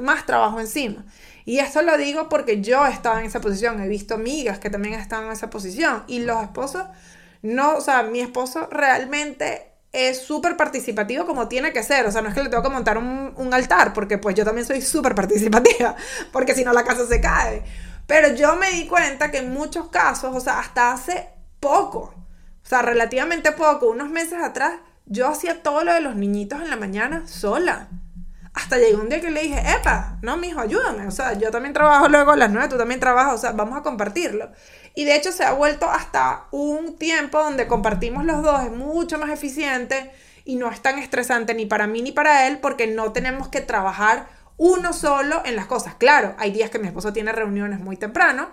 más 0.00 0.26
trabajo 0.26 0.58
encima. 0.58 1.04
Y 1.46 1.60
esto 1.60 1.80
lo 1.80 1.96
digo 1.96 2.28
porque 2.28 2.60
yo 2.60 2.84
estaba 2.86 3.20
en 3.20 3.26
esa 3.26 3.40
posición, 3.40 3.80
he 3.80 3.86
visto 3.86 4.14
amigas 4.14 4.58
que 4.58 4.68
también 4.68 4.94
están 4.94 5.24
en 5.26 5.32
esa 5.32 5.48
posición 5.48 6.02
y 6.08 6.18
los 6.18 6.42
esposos, 6.42 6.84
no, 7.40 7.76
o 7.76 7.80
sea, 7.80 8.02
mi 8.02 8.20
esposo 8.20 8.68
realmente 8.70 9.70
es 9.92 10.20
súper 10.20 10.56
participativo 10.56 11.24
como 11.24 11.46
tiene 11.46 11.72
que 11.72 11.84
ser, 11.84 12.04
o 12.04 12.10
sea, 12.10 12.20
no 12.20 12.28
es 12.28 12.34
que 12.34 12.42
le 12.42 12.48
tengo 12.50 12.64
que 12.64 12.68
montar 12.68 12.98
un, 12.98 13.32
un 13.36 13.54
altar, 13.54 13.92
porque 13.92 14.18
pues 14.18 14.34
yo 14.34 14.44
también 14.44 14.66
soy 14.66 14.82
súper 14.82 15.14
participativa, 15.14 15.94
porque 16.32 16.52
si 16.52 16.64
no 16.64 16.72
la 16.72 16.84
casa 16.84 17.06
se 17.06 17.20
cae. 17.20 17.62
Pero 18.08 18.34
yo 18.34 18.56
me 18.56 18.70
di 18.72 18.88
cuenta 18.88 19.30
que 19.30 19.38
en 19.38 19.52
muchos 19.52 19.88
casos, 19.88 20.34
o 20.34 20.40
sea, 20.40 20.58
hasta 20.58 20.92
hace 20.92 21.28
poco, 21.60 22.12
o 22.64 22.68
sea, 22.68 22.82
relativamente 22.82 23.52
poco, 23.52 23.86
unos 23.86 24.10
meses 24.10 24.42
atrás, 24.42 24.72
yo 25.06 25.28
hacía 25.28 25.62
todo 25.62 25.84
lo 25.84 25.94
de 25.94 26.00
los 26.00 26.16
niñitos 26.16 26.60
en 26.60 26.70
la 26.70 26.76
mañana 26.76 27.24
sola. 27.28 27.88
Hasta 28.56 28.78
llegó 28.78 29.02
un 29.02 29.10
día 29.10 29.20
que 29.20 29.30
le 29.30 29.42
dije, 29.42 29.60
epa, 29.78 30.16
no, 30.22 30.38
mijo, 30.38 30.60
ayúdame. 30.60 31.06
O 31.06 31.10
sea, 31.10 31.34
yo 31.34 31.50
también 31.50 31.74
trabajo 31.74 32.08
luego 32.08 32.32
a 32.32 32.36
las 32.36 32.50
nueve, 32.50 32.68
tú 32.68 32.78
también 32.78 32.98
trabajas, 32.98 33.34
o 33.34 33.38
sea, 33.38 33.52
vamos 33.52 33.78
a 33.78 33.82
compartirlo. 33.82 34.50
Y 34.94 35.04
de 35.04 35.14
hecho 35.14 35.30
se 35.30 35.44
ha 35.44 35.52
vuelto 35.52 35.90
hasta 35.90 36.46
un 36.52 36.96
tiempo 36.96 37.38
donde 37.38 37.66
compartimos 37.66 38.24
los 38.24 38.42
dos, 38.42 38.64
es 38.64 38.72
mucho 38.72 39.18
más 39.18 39.28
eficiente 39.28 40.10
y 40.46 40.56
no 40.56 40.70
es 40.70 40.80
tan 40.80 40.98
estresante 40.98 41.52
ni 41.52 41.66
para 41.66 41.86
mí 41.86 42.00
ni 42.00 42.12
para 42.12 42.46
él 42.46 42.58
porque 42.62 42.86
no 42.86 43.12
tenemos 43.12 43.48
que 43.48 43.60
trabajar 43.60 44.26
uno 44.56 44.94
solo 44.94 45.42
en 45.44 45.54
las 45.54 45.66
cosas. 45.66 45.94
Claro, 45.96 46.34
hay 46.38 46.50
días 46.50 46.70
que 46.70 46.78
mi 46.78 46.86
esposo 46.86 47.12
tiene 47.12 47.32
reuniones 47.32 47.80
muy 47.80 47.98
temprano 47.98 48.48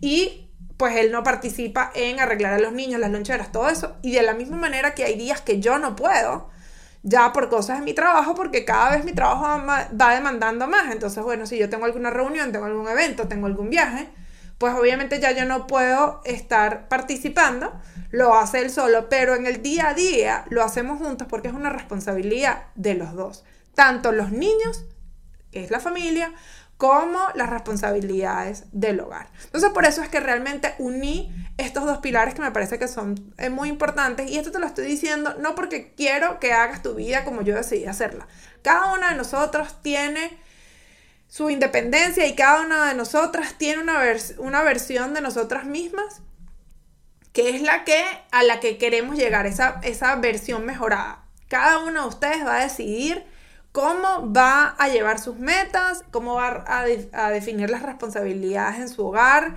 y 0.00 0.48
pues 0.78 0.96
él 0.96 1.12
no 1.12 1.22
participa 1.22 1.92
en 1.94 2.20
arreglar 2.20 2.54
a 2.54 2.58
los 2.58 2.72
niños, 2.72 2.98
las 2.98 3.10
loncheras, 3.10 3.52
todo 3.52 3.68
eso. 3.68 3.96
Y 4.00 4.12
de 4.12 4.22
la 4.22 4.32
misma 4.32 4.56
manera 4.56 4.94
que 4.94 5.04
hay 5.04 5.18
días 5.18 5.42
que 5.42 5.60
yo 5.60 5.78
no 5.78 5.94
puedo 5.94 6.48
ya 7.02 7.32
por 7.32 7.48
cosas 7.48 7.78
de 7.78 7.84
mi 7.84 7.94
trabajo, 7.94 8.34
porque 8.34 8.64
cada 8.64 8.90
vez 8.90 9.04
mi 9.04 9.12
trabajo 9.12 9.44
va 9.66 10.14
demandando 10.14 10.66
más. 10.68 10.92
Entonces, 10.92 11.22
bueno, 11.22 11.46
si 11.46 11.58
yo 11.58 11.68
tengo 11.68 11.84
alguna 11.84 12.10
reunión, 12.10 12.52
tengo 12.52 12.66
algún 12.66 12.88
evento, 12.88 13.28
tengo 13.28 13.46
algún 13.46 13.70
viaje, 13.70 14.08
pues 14.58 14.74
obviamente 14.74 15.18
ya 15.18 15.32
yo 15.32 15.44
no 15.44 15.66
puedo 15.66 16.20
estar 16.24 16.86
participando, 16.88 17.72
lo 18.10 18.34
hace 18.34 18.60
él 18.60 18.70
solo, 18.70 19.08
pero 19.08 19.34
en 19.34 19.46
el 19.46 19.60
día 19.60 19.88
a 19.88 19.94
día 19.94 20.44
lo 20.50 20.62
hacemos 20.62 20.98
juntos 20.98 21.26
porque 21.28 21.48
es 21.48 21.54
una 21.54 21.70
responsabilidad 21.70 22.66
de 22.76 22.94
los 22.94 23.14
dos, 23.14 23.44
tanto 23.74 24.12
los 24.12 24.30
niños, 24.30 24.84
que 25.50 25.64
es 25.64 25.72
la 25.72 25.80
familia, 25.80 26.32
como 26.82 27.20
las 27.36 27.48
responsabilidades 27.48 28.64
del 28.72 28.98
hogar. 28.98 29.30
Entonces, 29.44 29.70
por 29.70 29.84
eso 29.84 30.02
es 30.02 30.08
que 30.08 30.18
realmente 30.18 30.74
uní 30.78 31.32
estos 31.56 31.84
dos 31.84 31.98
pilares 31.98 32.34
que 32.34 32.40
me 32.40 32.50
parece 32.50 32.76
que 32.76 32.88
son 32.88 33.32
eh, 33.38 33.50
muy 33.50 33.68
importantes. 33.68 34.28
Y 34.28 34.36
esto 34.36 34.50
te 34.50 34.58
lo 34.58 34.66
estoy 34.66 34.86
diciendo 34.86 35.36
no 35.38 35.54
porque 35.54 35.94
quiero 35.94 36.40
que 36.40 36.52
hagas 36.52 36.82
tu 36.82 36.96
vida 36.96 37.24
como 37.24 37.42
yo 37.42 37.54
decidí 37.54 37.84
hacerla. 37.84 38.26
Cada 38.62 38.94
una 38.94 39.10
de 39.10 39.16
nosotros 39.16 39.80
tiene 39.80 40.36
su 41.28 41.50
independencia 41.50 42.26
y 42.26 42.34
cada 42.34 42.62
una 42.62 42.88
de 42.88 42.94
nosotras 42.96 43.54
tiene 43.56 43.80
una, 43.80 44.00
una 44.38 44.62
versión 44.62 45.14
de 45.14 45.20
nosotras 45.20 45.64
mismas 45.64 46.20
que 47.32 47.50
es 47.50 47.62
la 47.62 47.84
que 47.84 48.02
a 48.32 48.42
la 48.42 48.58
que 48.58 48.76
queremos 48.76 49.16
llegar, 49.16 49.46
esa, 49.46 49.78
esa 49.84 50.16
versión 50.16 50.66
mejorada. 50.66 51.26
Cada 51.46 51.78
uno 51.78 52.02
de 52.02 52.08
ustedes 52.08 52.44
va 52.44 52.56
a 52.56 52.64
decidir 52.64 53.24
cómo 53.72 54.32
va 54.32 54.76
a 54.78 54.88
llevar 54.88 55.18
sus 55.18 55.38
metas, 55.38 56.04
cómo 56.10 56.34
va 56.34 56.64
a, 56.66 57.30
definir 57.30 57.70
las 57.70 57.82
responsabilidades 57.82 58.78
en 58.78 58.88
su 58.88 59.06
hogar, 59.06 59.56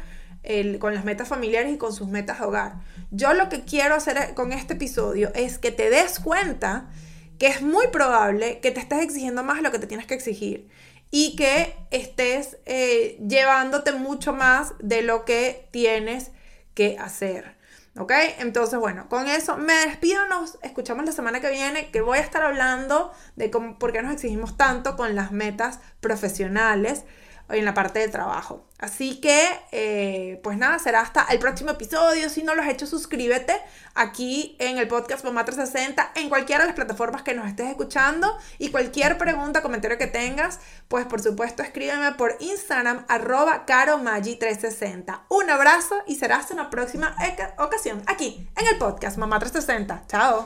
con 0.80 0.94
las 0.94 1.04
metas 1.04 1.28
familiares 1.28 1.74
y 1.74 1.78
con 1.78 1.92
sus 1.92 2.08
metas 2.08 2.40
de 2.40 2.46
hogar. 2.46 2.76
Yo 3.12 3.34
lo 3.34 3.50
que 3.50 3.64
quiero 3.64 3.96
hacer 3.96 4.34
con 4.34 4.54
este 4.54 4.74
episodio 4.74 5.32
es 5.36 5.58
que 5.58 5.72
te 5.72 5.90
des 5.90 6.20
cuenta 6.20 6.90
que 7.38 7.48
es 7.48 7.62
muy 7.62 7.88
probable 7.88 8.60
que 8.62 8.72
te 8.72 8.80
estés 8.80 9.04
exigiendo 9.04 9.44
más 9.44 9.62
lo 9.62 9.72
que 9.72 9.80
te 9.80 9.88
tienes 9.88 10.06
que 10.06 10.14
exigir 10.14 10.70
y 11.12 11.36
que 11.36 11.76
estés 11.92 12.58
eh, 12.66 13.18
llevándote 13.28 13.92
mucho 13.92 14.34
más 14.34 14.74
de 14.80 15.02
lo 15.02 15.26
que 15.26 15.68
tienes 15.72 16.32
que 16.74 16.98
hacer. 17.00 17.56
¿Ok? 17.98 18.12
Entonces, 18.40 18.78
bueno, 18.78 19.08
con 19.08 19.28
eso 19.28 19.56
me 19.56 19.74
despido, 19.74 20.28
nos 20.28 20.58
escuchamos 20.62 21.06
la 21.06 21.14
semana 21.14 21.40
que 21.40 21.50
viene, 21.50 21.92
que 21.92 22.02
voy 22.02 22.18
a 22.18 22.22
estar 22.22 22.44
hablando 22.44 23.14
de 23.38 23.50
cómo, 23.50 23.80
por 23.80 23.94
qué 23.94 24.02
nos 24.02 24.14
exigimos 24.14 24.58
tanto 24.58 24.98
con 24.98 25.16
las 25.16 25.32
metas 25.32 25.80
profesionales. 26.02 27.06
En 27.50 27.66
la 27.66 27.74
parte 27.74 28.00
de 28.00 28.08
trabajo. 28.08 28.66
Así 28.78 29.22
que, 29.22 29.48
eh, 29.72 30.40
pues 30.44 30.58
nada, 30.58 30.80
será 30.80 31.02
hasta 31.02 31.24
el 31.30 31.40
próximo 31.40 31.72
episodio. 31.72 32.30
Si 32.30 32.44
no 32.44 32.56
lo 32.56 32.62
has 32.62 32.70
hecho, 32.70 32.86
suscríbete 32.88 33.56
aquí 33.94 34.58
en 34.60 34.78
el 34.78 34.88
podcast 34.88 35.24
Mamá 35.24 35.46
360, 35.46 36.12
en 36.16 36.28
cualquiera 36.28 36.64
de 36.64 36.68
las 36.68 36.76
plataformas 36.76 37.22
que 37.22 37.34
nos 37.34 37.48
estés 37.48 37.70
escuchando. 37.70 38.38
Y 38.58 38.72
cualquier 38.72 39.18
pregunta, 39.18 39.62
comentario 39.62 39.98
que 39.98 40.08
tengas, 40.08 40.60
pues 40.88 41.06
por 41.06 41.22
supuesto 41.22 41.64
escríbeme 41.64 42.12
por 42.14 42.36
Instagram, 42.40 43.06
arroba 43.08 43.66
caromagi360. 43.66 45.22
Un 45.30 45.50
abrazo 45.50 45.96
y 46.06 46.16
será 46.16 46.38
hasta 46.38 46.54
una 46.54 46.70
próxima 46.70 47.16
ocasión 47.58 48.04
aquí 48.08 48.50
en 48.58 48.68
el 48.68 48.78
podcast 48.78 49.18
Mamá 49.18 49.40
360. 49.40 50.04
Chao. 50.08 50.44